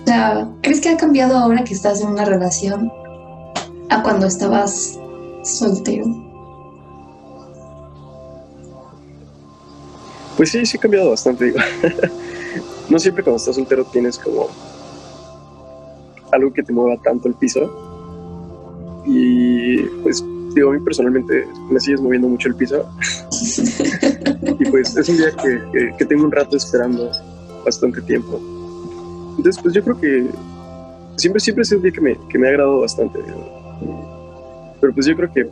[0.01, 2.91] O sea, ¿crees que ha cambiado ahora que estás en una relación
[3.89, 4.99] a cuando estabas
[5.43, 6.32] soltero?
[10.43, 11.45] Pues sí, sí ha cambiado bastante.
[11.45, 11.57] Digo.
[12.89, 14.49] no siempre cuando estás soltero tienes como
[16.33, 17.71] algo que te mueva tanto el piso.
[19.05, 20.21] Y pues
[20.53, 22.85] digo, a mí personalmente me sigues moviendo mucho el piso.
[24.59, 27.09] y pues es un día que, que, tengo un rato esperando
[27.63, 28.37] bastante tiempo.
[29.37, 30.27] Entonces pues yo creo que
[31.15, 33.17] siempre, siempre es un día que me, que me ha agradado bastante.
[34.81, 35.49] Pero pues yo creo que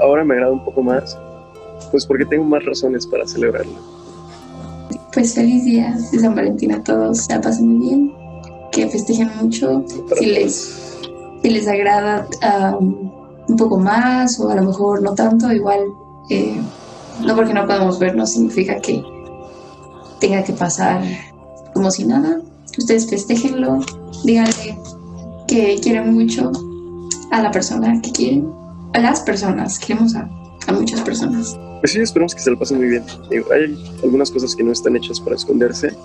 [0.00, 1.18] ahora me agrada un poco más
[1.90, 3.72] pues porque tengo más razones para celebrarlo.
[5.12, 8.12] Pues feliz día de San Valentín a todos, la pasen muy bien,
[8.70, 9.84] que festejen mucho,
[10.16, 10.98] si les,
[11.42, 12.26] si les agrada
[12.78, 13.10] um,
[13.48, 15.80] un poco más o a lo mejor no tanto, igual
[16.28, 16.60] eh,
[17.26, 19.02] no porque no podamos vernos significa que
[20.20, 21.02] tenga que pasar
[21.74, 22.40] como si nada.
[22.78, 23.80] Ustedes festejenlo,
[24.22, 24.78] díganle
[25.48, 26.52] que quieren mucho
[27.32, 28.48] a la persona que quieren,
[28.92, 30.28] a las personas, queremos a,
[30.68, 31.58] a muchas personas.
[31.80, 33.04] Pues sí, esperamos que se lo pasen muy bien.
[33.52, 35.96] Hay algunas cosas que no están hechas para esconderse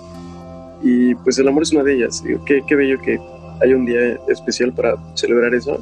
[0.82, 2.22] y pues el amor es una de ellas.
[2.22, 3.20] Digo, qué, qué bello que
[3.60, 5.78] haya un día especial para celebrar eso.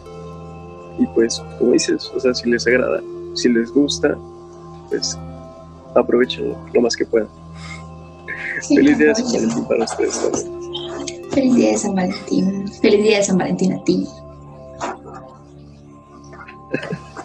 [0.99, 3.03] Y pues, como dices, o sea, si les agrada,
[3.35, 4.17] si les gusta,
[4.89, 5.19] pues
[5.95, 7.29] aprovechen lo más que puedan.
[8.69, 11.31] Feliz día de San Valentín para ustedes también.
[11.33, 12.69] Feliz día de San Valentín.
[12.81, 14.07] Feliz día de San Valentín a ti.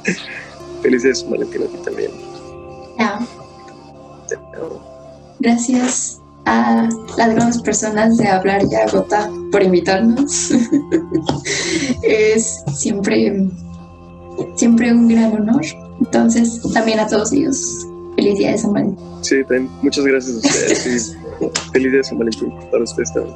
[0.81, 2.28] Feliz día de San Valentín a ti también.
[5.39, 10.51] Gracias a las grandes personas de Hablar Ya Gota por invitarnos.
[12.03, 13.47] es siempre,
[14.55, 15.61] siempre un gran honor.
[15.99, 19.05] Entonces, también a todos ellos, feliz día de San Valentín.
[19.21, 21.17] Sí, también, muchas gracias a ustedes.
[21.71, 23.35] feliz día de San Valentín para ustedes también.